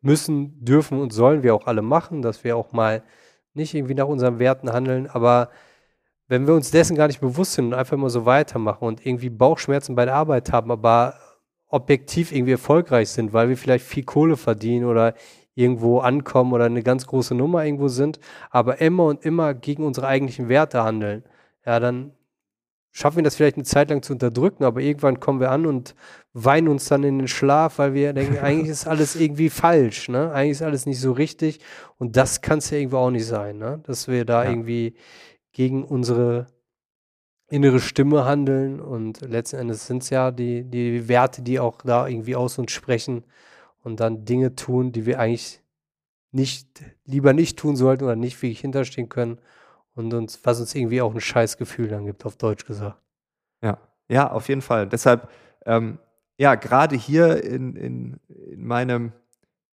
müssen, 0.00 0.64
dürfen 0.64 1.00
und 1.00 1.12
sollen 1.12 1.42
wir 1.42 1.54
auch 1.54 1.66
alle 1.66 1.82
machen, 1.82 2.22
dass 2.22 2.44
wir 2.44 2.56
auch 2.56 2.72
mal 2.72 3.02
nicht 3.54 3.74
irgendwie 3.74 3.94
nach 3.94 4.08
unseren 4.08 4.38
Werten 4.38 4.72
handeln, 4.72 5.08
aber 5.08 5.50
wenn 6.28 6.46
wir 6.46 6.54
uns 6.54 6.70
dessen 6.70 6.96
gar 6.96 7.06
nicht 7.06 7.20
bewusst 7.20 7.52
sind 7.52 7.66
und 7.66 7.74
einfach 7.74 7.92
immer 7.92 8.10
so 8.10 8.26
weitermachen 8.26 8.84
und 8.84 9.06
irgendwie 9.06 9.30
Bauchschmerzen 9.30 9.94
bei 9.94 10.04
der 10.04 10.14
Arbeit 10.14 10.52
haben, 10.52 10.70
aber 10.70 11.14
objektiv 11.68 12.32
irgendwie 12.32 12.52
erfolgreich 12.52 13.10
sind, 13.10 13.32
weil 13.32 13.48
wir 13.48 13.56
vielleicht 13.56 13.84
viel 13.84 14.04
Kohle 14.04 14.36
verdienen 14.36 14.86
oder 14.86 15.14
irgendwo 15.54 15.98
ankommen 15.98 16.52
oder 16.52 16.66
eine 16.66 16.82
ganz 16.82 17.06
große 17.06 17.34
Nummer 17.34 17.64
irgendwo 17.64 17.88
sind, 17.88 18.20
aber 18.50 18.80
immer 18.80 19.04
und 19.06 19.24
immer 19.24 19.54
gegen 19.54 19.84
unsere 19.84 20.06
eigentlichen 20.06 20.48
Werte 20.48 20.84
handeln, 20.84 21.24
ja, 21.64 21.80
dann 21.80 22.12
schaffen 22.92 23.16
wir 23.16 23.24
das 23.24 23.36
vielleicht 23.36 23.56
eine 23.56 23.64
Zeit 23.64 23.90
lang 23.90 24.02
zu 24.02 24.12
unterdrücken, 24.12 24.64
aber 24.64 24.80
irgendwann 24.80 25.20
kommen 25.20 25.40
wir 25.40 25.50
an 25.50 25.66
und 25.66 25.94
weinen 26.32 26.68
uns 26.68 26.86
dann 26.86 27.04
in 27.04 27.18
den 27.18 27.28
Schlaf, 27.28 27.78
weil 27.78 27.94
wir 27.94 28.12
denken, 28.12 28.38
eigentlich 28.38 28.70
ist 28.70 28.86
alles 28.86 29.16
irgendwie 29.16 29.50
falsch, 29.50 30.08
ne? 30.08 30.32
Eigentlich 30.32 30.52
ist 30.52 30.62
alles 30.62 30.86
nicht 30.86 31.00
so 31.00 31.12
richtig 31.12 31.60
und 31.98 32.16
das 32.16 32.40
kann 32.40 32.58
es 32.58 32.70
ja 32.70 32.78
irgendwo 32.78 32.98
auch 32.98 33.10
nicht 33.10 33.26
sein, 33.26 33.58
ne? 33.58 33.80
Dass 33.86 34.08
wir 34.08 34.24
da 34.24 34.44
ja. 34.44 34.50
irgendwie 34.50 34.94
gegen 35.52 35.84
unsere 35.84 36.46
innere 37.48 37.80
Stimme 37.80 38.24
handeln 38.24 38.80
und 38.80 39.20
letzten 39.20 39.56
Endes 39.56 39.86
sind 39.86 40.02
es 40.02 40.10
ja 40.10 40.30
die, 40.30 40.64
die 40.64 41.08
Werte, 41.08 41.42
die 41.42 41.60
auch 41.60 41.82
da 41.82 42.06
irgendwie 42.06 42.36
aus 42.36 42.58
uns 42.58 42.72
sprechen 42.72 43.24
und 43.82 44.00
dann 44.00 44.24
Dinge 44.24 44.56
tun, 44.56 44.92
die 44.92 45.06
wir 45.06 45.20
eigentlich 45.20 45.60
nicht, 46.32 46.82
lieber 47.04 47.32
nicht 47.32 47.58
tun 47.58 47.76
sollten 47.76 48.04
oder 48.04 48.16
nicht 48.16 48.40
wirklich 48.42 48.60
hinterstehen 48.60 49.08
können 49.08 49.38
und 49.94 50.12
uns, 50.12 50.40
was 50.44 50.60
uns 50.60 50.74
irgendwie 50.74 51.00
auch 51.00 51.14
ein 51.14 51.20
scheiß 51.20 51.56
Gefühl 51.56 51.88
dann 51.88 52.04
gibt, 52.04 52.26
auf 52.26 52.36
Deutsch 52.36 52.66
gesagt. 52.66 53.00
Ja, 53.62 53.78
ja, 54.08 54.30
auf 54.30 54.48
jeden 54.48 54.62
Fall. 54.62 54.88
Deshalb, 54.88 55.28
ähm, 55.64 55.98
ja, 56.36 56.56
gerade 56.56 56.96
hier 56.96 57.42
in, 57.44 57.76
in, 57.76 58.20
in 58.28 58.64
meinem 58.64 59.12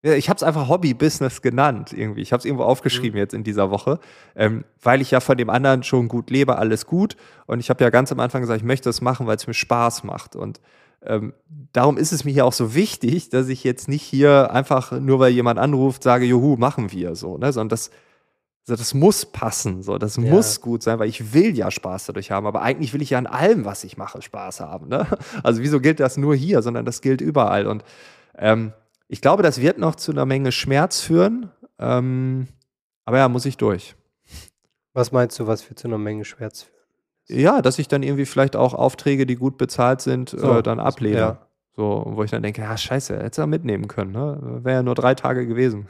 ja, 0.03 0.15
ich 0.15 0.31
habe 0.31 0.37
es 0.39 0.43
einfach 0.43 0.69
Hobby-Business 0.69 1.43
genannt 1.43 1.93
irgendwie. 1.93 2.23
Ich 2.23 2.33
habe 2.33 2.39
es 2.39 2.47
irgendwo 2.47 2.65
aufgeschrieben 2.65 3.13
mhm. 3.13 3.19
jetzt 3.19 3.35
in 3.35 3.45
dieser 3.45 3.71
Woche, 3.71 4.01
ähm, 4.35 4.65
weil 4.83 5.03
ich 5.03 5.11
ja 5.11 5.21
von 5.21 5.37
dem 5.37 5.51
anderen 5.51 5.83
schon 5.83 6.09
gut 6.09 6.31
lebe, 6.31 6.57
alles 6.57 6.87
gut. 6.87 7.17
Und 7.47 7.61
ich 7.61 7.69
habe 7.69 7.85
ja 7.85 7.91
ganz 7.91 8.11
am 8.11 8.21
Anfang 8.21 8.41
gesagt, 8.41 8.61
ich 8.61 8.67
möchte 8.67 8.89
das 8.89 9.03
machen, 9.03 9.27
weil 9.27 9.37
es 9.37 9.47
mir 9.47 9.55
Spaß 9.55 10.05
macht. 10.05 10.37
Und 10.37 10.61
ähm, 11.03 11.35
darum 11.73 11.99
ist 11.99 12.13
es 12.13 12.25
mir 12.25 12.33
hier 12.33 12.47
auch 12.47 12.53
so 12.53 12.75
wichtig, 12.75 13.29
dass 13.29 13.49
ich 13.49 13.63
jetzt 13.63 13.89
nicht 13.89 14.03
hier 14.03 14.53
einfach 14.53 14.93
nur 14.93 15.19
weil 15.19 15.33
jemand 15.33 15.59
anruft 15.59 16.03
sage, 16.03 16.25
juhu, 16.25 16.57
machen 16.57 16.93
wir 16.93 17.15
so, 17.15 17.37
ne? 17.37 17.53
Sondern 17.53 17.69
das, 17.71 17.91
also 18.69 18.81
das 18.81 18.95
muss 18.95 19.27
passen, 19.27 19.83
so, 19.83 19.99
das 19.99 20.17
ja. 20.17 20.23
muss 20.23 20.63
gut 20.63 20.83
sein, 20.83 20.99
weil 20.99 21.09
ich 21.09 21.35
will 21.35 21.57
ja 21.57 21.71
Spaß 21.71 22.07
dadurch 22.07 22.31
haben, 22.31 22.47
aber 22.47 22.63
eigentlich 22.63 22.95
will 22.95 23.03
ich 23.03 23.11
ja 23.11 23.19
an 23.19 23.27
allem, 23.27 23.65
was 23.65 23.85
ich 23.85 23.97
mache, 23.97 24.23
Spaß 24.23 24.61
haben. 24.61 24.89
Ne? 24.89 25.07
Also 25.43 25.63
wieso 25.63 25.81
gilt 25.81 26.01
das 26.01 26.17
nur 26.17 26.35
hier, 26.35 26.63
sondern 26.63 26.85
das 26.85 27.01
gilt 27.01 27.21
überall. 27.21 27.67
Und 27.67 27.85
ähm, 28.39 28.73
ich 29.13 29.21
glaube, 29.21 29.43
das 29.43 29.61
wird 29.61 29.79
noch 29.79 29.97
zu 29.97 30.13
einer 30.13 30.25
Menge 30.25 30.53
Schmerz 30.53 31.01
führen. 31.01 31.51
Ähm, 31.81 32.47
aber 33.05 33.19
ja, 33.19 33.29
muss 33.29 33.45
ich 33.45 33.57
durch. 33.57 33.97
Was 34.93 35.11
meinst 35.11 35.37
du, 35.41 35.49
was 35.49 35.69
wird 35.69 35.81
zu 35.81 35.89
einer 35.89 35.99
Menge 35.99 36.25
Schmerz 36.25 36.63
führen? 36.63 37.41
Ja, 37.41 37.61
dass 37.61 37.81
ich 37.81 37.89
dann 37.89 38.05
irgendwie 38.05 38.25
vielleicht 38.25 38.55
auch 38.55 38.73
Aufträge, 38.73 39.27
die 39.27 39.35
gut 39.35 39.59
bezahlt 39.59 40.01
sind, 40.01 40.31
so, 40.31 40.59
äh, 40.59 40.63
dann 40.63 40.79
ablehne. 40.79 41.19
Ja. 41.19 41.47
So, 41.75 42.05
wo 42.07 42.23
ich 42.23 42.31
dann 42.31 42.43
denke, 42.43 42.63
ja, 42.63 42.77
scheiße, 42.77 43.21
hätte 43.21 43.43
er 43.43 43.47
mitnehmen 43.49 43.89
können, 43.89 44.13
ne? 44.13 44.61
Wäre 44.63 44.77
ja 44.77 44.83
nur 44.83 44.95
drei 44.95 45.15
Tage 45.17 45.47
gewesen. 45.47 45.87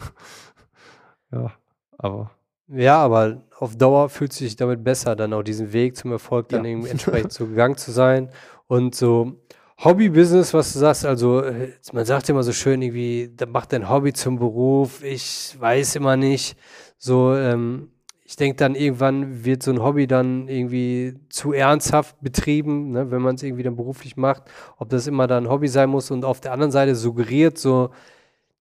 ja, 1.33 1.53
aber. 1.99 2.31
Ja, 2.69 2.99
aber 3.03 3.43
auf 3.59 3.77
Dauer 3.77 4.09
fühlt 4.09 4.33
sich 4.33 4.57
damit 4.57 4.83
besser, 4.83 5.15
dann 5.17 5.35
auch 5.35 5.43
diesen 5.43 5.75
Weg 5.75 5.97
zum 5.97 6.13
Erfolg 6.13 6.49
dann 6.49 6.65
ja. 6.65 6.71
irgendwie 6.71 6.89
entsprechend 6.91 7.33
so 7.33 7.47
gegangen 7.47 7.77
zu 7.77 7.91
sein. 7.91 8.31
Und 8.67 8.95
so, 8.95 9.41
Hobby-Business, 9.83 10.53
was 10.53 10.75
du 10.75 10.79
sagst, 10.79 11.07
also 11.07 11.41
äh, 11.41 11.73
man 11.93 12.05
sagt 12.05 12.29
immer 12.29 12.43
so 12.43 12.53
schön 12.53 12.83
irgendwie, 12.83 13.31
macht 13.49 13.73
dein 13.73 13.89
Hobby 13.89 14.13
zum 14.13 14.39
Beruf. 14.39 15.03
Ich 15.03 15.57
weiß 15.59 15.97
immer 15.97 16.17
nicht. 16.17 16.57
So, 16.99 17.35
ähm, 17.35 17.91
ich 18.25 18.37
denke 18.37 18.57
dann 18.57 18.75
irgendwann 18.75 19.45
wird 19.45 19.63
so 19.63 19.71
ein 19.71 19.83
Hobby 19.83 20.07
dann 20.07 20.49
irgendwie 20.49 21.15
zu 21.31 21.53
ernsthaft 21.53 22.21
betrieben, 22.21 22.91
ne, 22.91 23.11
wenn 23.11 23.23
man 23.23 23.37
es 23.37 23.43
irgendwie 23.43 23.63
dann 23.63 23.75
beruflich 23.75 24.19
macht. 24.19 24.43
Ob 24.77 24.91
das 24.91 25.07
immer 25.07 25.27
dann 25.27 25.49
Hobby 25.49 25.69
sein 25.69 25.89
muss 25.89 26.11
und 26.11 26.27
auf 26.27 26.41
der 26.41 26.53
anderen 26.53 26.73
Seite 26.73 26.95
suggeriert 26.95 27.57
so 27.57 27.91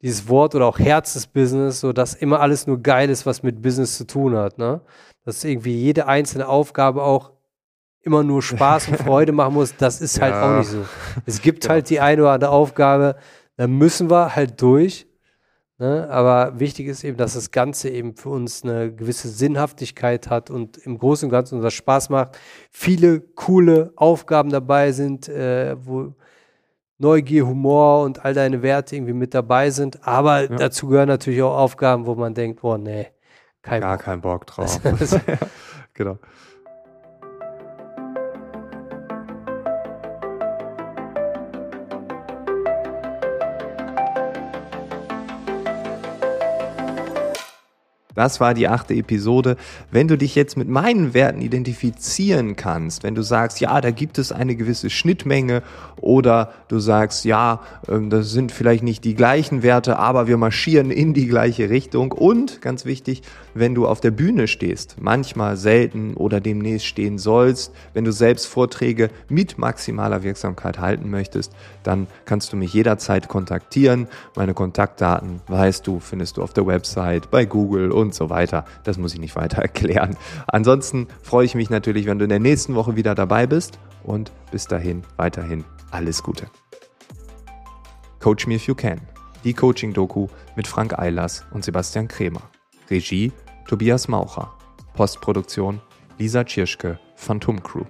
dieses 0.01 0.29
Wort 0.29 0.55
oder 0.55 0.67
auch 0.67 0.79
Herzensbusiness, 0.79 1.81
so 1.81 1.91
dass 1.91 2.13
immer 2.13 2.39
alles 2.39 2.65
nur 2.65 2.81
geil 2.81 3.09
ist, 3.09 3.25
was 3.25 3.43
mit 3.43 3.61
Business 3.61 3.97
zu 3.97 4.07
tun 4.07 4.35
hat. 4.37 4.57
Ne? 4.57 4.79
Dass 5.25 5.43
irgendwie 5.43 5.75
jede 5.75 6.07
einzelne 6.07 6.47
Aufgabe 6.47 7.03
auch 7.03 7.31
immer 8.09 8.23
nur 8.23 8.41
Spaß 8.41 8.87
und 8.89 8.97
Freude 8.97 9.31
machen 9.31 9.53
muss, 9.53 9.75
das 9.77 10.01
ist 10.01 10.19
halt 10.19 10.33
Ja. 10.33 10.53
auch 10.55 10.57
nicht 10.59 10.69
so. 10.69 10.83
Es 11.25 11.41
gibt 11.41 11.61
Genau. 11.61 11.73
halt 11.75 11.89
die 11.89 11.99
eine 11.99 12.21
oder 12.23 12.31
andere 12.31 12.51
Aufgabe, 12.51 13.15
da 13.55 13.67
müssen 13.67 14.09
wir 14.09 14.35
halt 14.35 14.59
durch. 14.61 15.05
Ne? 15.77 16.07
Aber 16.09 16.59
wichtig 16.59 16.87
ist 16.87 17.03
eben, 17.05 17.15
dass 17.17 17.35
das 17.35 17.51
Ganze 17.51 17.89
eben 17.89 18.15
für 18.15 18.29
uns 18.29 18.63
eine 18.63 18.91
gewisse 18.93 19.29
Sinnhaftigkeit 19.29 20.29
hat 20.29 20.49
und 20.49 20.77
im 20.77 20.97
Großen 20.97 21.27
und 21.27 21.31
Ganzen 21.31 21.55
unser 21.55 21.71
Spaß 21.71 22.09
macht. 22.09 22.37
Viele 22.71 23.21
coole 23.21 23.93
Aufgaben 23.95 24.49
dabei 24.49 24.91
sind, 24.91 25.29
äh, 25.29 25.77
wo 25.79 26.13
Neugier, 26.97 27.47
Humor 27.47 28.03
und 28.03 28.25
all 28.25 28.33
deine 28.33 28.61
Werte 28.61 28.95
irgendwie 28.97 29.13
mit 29.13 29.33
dabei 29.33 29.69
sind. 29.69 30.05
Aber 30.05 30.41
Ja. 30.41 30.55
dazu 30.57 30.87
gehören 30.87 31.07
natürlich 31.07 31.41
auch 31.41 31.55
Aufgaben, 31.57 32.05
wo 32.05 32.15
man 32.15 32.33
denkt, 32.33 32.59
boah, 32.61 32.77
nee, 32.77 33.07
kein 33.61 33.79
Gar 33.79 33.95
Bock. 33.95 34.05
keinen 34.05 34.21
Bock 34.21 34.47
drauf. 34.47 34.79
Ja, 34.83 34.91
genau. 35.93 36.17
Das 48.15 48.39
war 48.39 48.55
die 48.55 48.67
achte 48.67 48.95
Episode. 48.95 49.55
Wenn 49.91 50.07
du 50.07 50.17
dich 50.17 50.33
jetzt 50.33 50.57
mit 50.57 50.67
meinen 50.67 51.13
Werten 51.13 51.41
identifizieren 51.41 52.55
kannst, 52.55 53.03
wenn 53.03 53.13
du 53.13 53.21
sagst, 53.21 53.61
ja, 53.61 53.79
da 53.81 53.91
gibt 53.91 54.17
es 54.17 54.31
eine 54.31 54.55
gewisse 54.55 54.89
Schnittmenge 54.89 55.61
oder 56.01 56.51
du 56.69 56.79
sagst, 56.79 57.23
ja, 57.23 57.61
ähm, 57.87 58.09
das 58.09 58.31
sind 58.31 58.51
vielleicht 58.51 58.83
nicht 58.83 59.03
die 59.03 59.13
gleichen 59.13 59.61
Werte, 59.61 59.99
aber 59.99 60.27
wir 60.27 60.37
marschieren 60.37 60.89
in 60.89 61.13
die 61.13 61.27
gleiche 61.27 61.69
Richtung 61.69 62.11
und 62.11 62.61
ganz 62.61 62.83
wichtig, 62.83 63.21
wenn 63.53 63.75
du 63.75 63.87
auf 63.87 63.99
der 64.01 64.11
Bühne 64.11 64.47
stehst, 64.47 64.95
manchmal 64.99 65.55
selten 65.55 66.15
oder 66.15 66.41
demnächst 66.41 66.87
stehen 66.87 67.19
sollst, 67.19 67.73
wenn 67.93 68.05
du 68.05 68.11
selbst 68.11 68.47
Vorträge 68.47 69.09
mit 69.27 69.59
maximaler 69.59 70.23
Wirksamkeit 70.23 70.79
halten 70.79 71.11
möchtest, 71.11 71.53
dann 71.83 72.07
kannst 72.25 72.53
du 72.53 72.57
mich 72.57 72.73
jederzeit 72.73 73.27
kontaktieren. 73.27 74.07
Meine 74.35 74.53
Kontaktdaten 74.53 75.41
weißt 75.47 75.85
du, 75.85 75.99
findest 75.99 76.37
du 76.37 76.43
auf 76.43 76.53
der 76.53 76.65
Website, 76.65 77.29
bei 77.29 77.45
Google 77.45 77.91
und 78.09 78.15
so 78.15 78.31
weiter. 78.31 78.65
Das 78.83 78.97
muss 78.97 79.13
ich 79.13 79.19
nicht 79.19 79.35
weiter 79.35 79.61
erklären. 79.61 80.17
Ansonsten 80.47 81.07
freue 81.21 81.45
ich 81.45 81.53
mich 81.53 81.69
natürlich, 81.69 82.07
wenn 82.07 82.17
du 82.17 82.23
in 82.23 82.29
der 82.29 82.39
nächsten 82.39 82.73
Woche 82.73 82.95
wieder 82.95 83.13
dabei 83.13 83.45
bist 83.45 83.79
und 84.03 84.31
bis 84.51 84.65
dahin 84.65 85.03
weiterhin 85.15 85.63
alles 85.91 86.23
Gute. 86.23 86.47
Coach 88.19 88.47
Me 88.47 88.55
If 88.55 88.67
You 88.67 88.73
Can. 88.75 88.99
Die 89.43 89.53
Coaching-Doku 89.53 90.27
mit 90.55 90.67
Frank 90.67 90.97
Eilers 90.97 91.45
und 91.51 91.63
Sebastian 91.63 92.07
Kremer. 92.07 92.41
Regie 92.89 93.31
Tobias 93.67 94.07
Maucher. 94.07 94.51
Postproduktion 94.95 95.79
Lisa 96.17 96.43
Tschirschke, 96.43 96.99
Phantom 97.15 97.61
Crew. 97.63 97.85